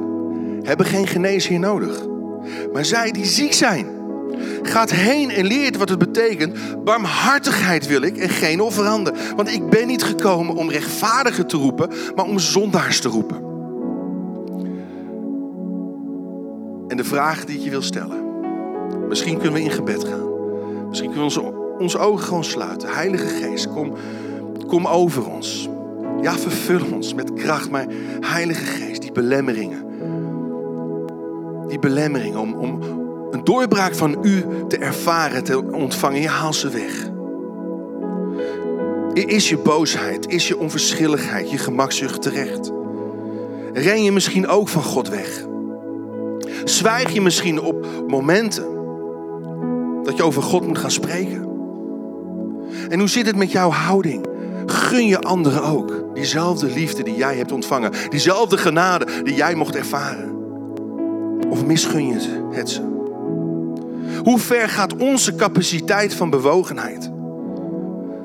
hebben 0.64 0.86
geen 0.86 1.08
geneesheer 1.08 1.60
nodig. 1.60 2.08
Maar 2.74 2.86
zij 2.86 3.12
die 3.12 3.26
ziek 3.26 3.54
zijn, 3.54 3.88
Gaat 4.62 4.92
heen 4.92 5.30
en 5.30 5.46
leert 5.46 5.78
wat 5.78 5.90
het 5.90 6.00
betekent. 6.00 6.84
Barmhartigheid 6.84 7.88
wil 7.88 8.02
ik 8.02 8.18
en 8.18 8.30
geen 8.30 8.62
offeranden. 8.62 9.14
Want 9.36 9.54
ik 9.54 9.70
ben 9.70 9.88
niet 9.88 10.04
gekomen 10.04 10.56
om 10.56 10.70
rechtvaardigen 10.70 11.48
te 11.48 11.58
roepen, 11.58 11.90
maar 12.16 12.26
om 12.26 12.40
zondaars 12.40 13.00
te 13.00 13.08
roepen. 13.08 13.48
En 16.88 16.98
de 16.98 17.04
vraag 17.04 17.46
die 17.46 17.58
ik 17.58 17.64
je 17.64 17.70
wil 17.70 17.82
stellen. 17.82 18.28
Misschien 19.08 19.38
kunnen 19.38 19.54
we 19.54 19.62
in 19.62 19.72
gebed 19.72 20.04
gaan. 20.04 20.30
Misschien 20.90 21.12
kunnen 21.12 21.34
we 21.34 21.42
onze, 21.80 21.98
ogen 21.98 22.26
gewoon 22.26 22.44
sluiten. 22.44 22.90
Heilige 22.94 23.28
Geest, 23.28 23.74
kom, 23.74 23.94
kom 24.68 24.88
over 24.88 25.30
ons. 25.30 25.70
Ja, 26.22 26.38
vervul 26.38 26.82
ons 26.94 27.14
met 27.14 27.34
kracht. 27.34 27.70
Maar 27.70 27.86
Heilige 28.20 28.66
Geest, 28.66 29.02
die 29.02 29.12
belemmeringen. 29.12 29.88
Die 31.68 31.80
belemmeringen 31.80 32.40
om, 32.40 32.54
om, 32.54 32.80
een 33.32 33.44
doorbraak 33.44 33.96
van 33.96 34.18
u 34.22 34.46
te 34.68 34.78
ervaren, 34.78 35.44
te 35.44 35.72
ontvangen. 35.72 36.22
Je 36.22 36.28
haalt 36.28 36.56
ze 36.56 36.70
weg. 36.70 37.08
Is 39.14 39.50
je 39.50 39.58
boosheid, 39.58 40.28
is 40.28 40.48
je 40.48 40.58
onverschilligheid, 40.60 41.52
je 41.52 41.58
gemakzucht 41.58 42.22
terecht? 42.22 42.72
Ren 43.74 44.04
je 44.04 44.12
misschien 44.12 44.48
ook 44.48 44.68
van 44.68 44.84
God 44.84 45.10
weg? 45.10 45.46
Zwijg 46.64 47.12
je 47.12 47.22
misschien 47.22 47.62
op 47.62 47.86
momenten 48.08 48.66
dat 50.04 50.18
je 50.18 50.24
over 50.24 50.42
God 50.42 50.68
moet 50.68 50.78
gaan 50.78 50.92
spreken? 50.92 51.48
En 52.90 53.00
hoe 53.00 53.10
zit 53.10 53.26
het 53.26 53.36
met 53.36 53.52
jouw 53.52 53.70
houding? 53.70 54.28
Gun 54.66 55.06
je 55.06 55.22
anderen 55.22 55.64
ook 55.64 56.04
diezelfde 56.14 56.68
liefde 56.68 57.04
die 57.04 57.16
jij 57.16 57.36
hebt 57.36 57.52
ontvangen, 57.52 57.92
diezelfde 58.10 58.58
genade 58.58 59.08
die 59.24 59.36
jij 59.36 59.56
mocht 59.56 59.76
ervaren? 59.76 60.38
Of 61.50 61.66
misgun 61.66 62.08
je 62.08 62.48
het 62.52 62.70
ze? 62.70 62.99
Hoe 64.24 64.40
ver 64.40 64.70
gaat 64.70 64.96
onze 64.96 65.36
capaciteit 65.36 66.14
van 66.14 66.30
bewogenheid? 66.30 67.12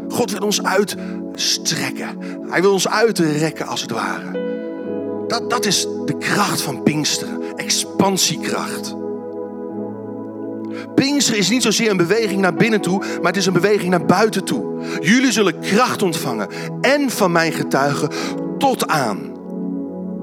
God 0.09 0.31
wil 0.31 0.41
ons 0.41 0.63
uit, 0.63 0.97
strekken. 1.33 2.19
Hij 2.49 2.61
wil 2.61 2.73
ons 2.73 2.89
uitrekken 2.89 3.67
als 3.67 3.81
het 3.81 3.91
ware. 3.91 4.43
Dat, 5.27 5.51
dat 5.51 5.67
is 5.67 5.87
de 6.05 6.19
kracht 6.19 6.61
van 6.61 6.83
Pinksteren. 6.83 7.43
Expansiekracht. 7.57 8.95
Pinksteren 10.95 11.41
is 11.41 11.49
niet 11.49 11.63
zozeer 11.63 11.91
een 11.91 11.97
beweging 11.97 12.41
naar 12.41 12.55
binnen 12.55 12.81
toe, 12.81 12.99
maar 12.99 13.27
het 13.33 13.37
is 13.37 13.47
een 13.47 13.53
beweging 13.53 13.91
naar 13.91 14.07
buiten 14.07 14.45
toe. 14.45 14.83
Jullie 15.01 15.33
zullen 15.33 15.61
kracht 15.61 16.03
ontvangen 16.03 16.49
en 16.81 17.11
van 17.11 17.33
mijn 17.33 17.53
getuigen 17.53 18.09
tot 18.59 18.87
aan. 18.87 19.33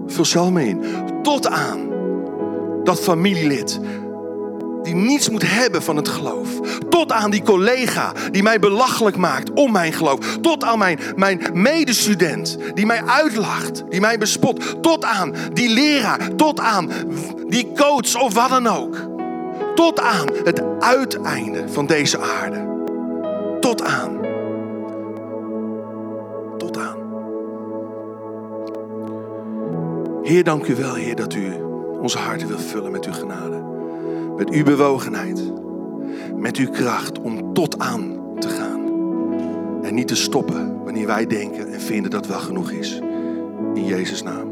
Vul 0.08 0.26
zelf 0.26 0.50
mee 0.50 0.68
in. 0.68 0.84
Tot 1.22 1.48
aan 1.48 1.80
dat 2.84 3.00
familielid 3.00 3.80
die 4.84 4.96
niets 4.96 5.30
moet 5.30 5.44
hebben 5.46 5.84
van 5.84 5.96
het 5.96 6.08
geloof. 6.08 6.50
Tot 6.90 7.12
aan 7.12 7.32
die 7.32 7.44
collega 7.44 8.14
die 8.32 8.44
mij 8.44 8.60
belachelijk 8.60 9.18
maakt 9.18 9.52
om 9.54 9.72
mijn 9.72 9.94
geloof. 9.94 10.38
Tot 10.42 10.64
aan 10.64 10.80
mijn, 10.80 11.00
mijn 11.16 11.42
medestudent 11.54 12.58
die 12.74 12.86
mij 12.86 13.04
uitlacht, 13.06 13.84
die 13.90 14.00
mij 14.00 14.18
bespot. 14.18 14.84
Tot 14.84 15.06
aan 15.06 15.34
die 15.54 15.70
leraar, 15.70 16.36
tot 16.36 16.60
aan 16.60 16.90
die 17.48 17.72
coach 17.76 18.22
of 18.22 18.34
wat 18.34 18.50
dan 18.50 18.68
ook. 18.68 18.96
Tot 19.76 20.00
aan 20.00 20.28
het 20.44 20.64
uiteinde 20.80 21.64
van 21.68 21.86
deze 21.86 22.20
aarde. 22.20 22.70
Tot 23.60 23.84
aan. 23.84 24.20
Tot 26.58 26.78
aan. 26.78 26.98
Heer, 30.24 30.44
dank 30.44 30.68
u 30.68 30.76
wel, 30.76 30.94
Heer, 30.94 31.16
dat 31.16 31.34
u 31.34 31.54
onze 32.02 32.18
harten 32.18 32.48
wil 32.48 32.60
vullen 32.60 32.92
met 32.92 33.06
uw 33.06 33.14
genade. 33.14 33.61
Met 34.42 34.50
uw 34.50 34.64
bewogenheid. 34.64 35.52
Met 36.36 36.58
uw 36.58 36.70
kracht 36.70 37.20
om 37.20 37.54
tot 37.54 37.80
aan 37.80 38.20
te 38.40 38.50
gaan. 38.50 38.80
En 39.84 39.96
niet 39.96 40.08
te 40.08 40.16
stoppen 40.16 40.84
wanneer 40.84 41.08
wij 41.08 41.28
denken 41.28 41.74
en 41.74 41.82
vinden 41.82 42.12
dat 42.12 42.28
wel 42.28 42.40
genoeg 42.40 42.72
is. 42.72 43.00
In 43.74 43.86
Jezus' 43.86 44.24
naam. 44.24 44.52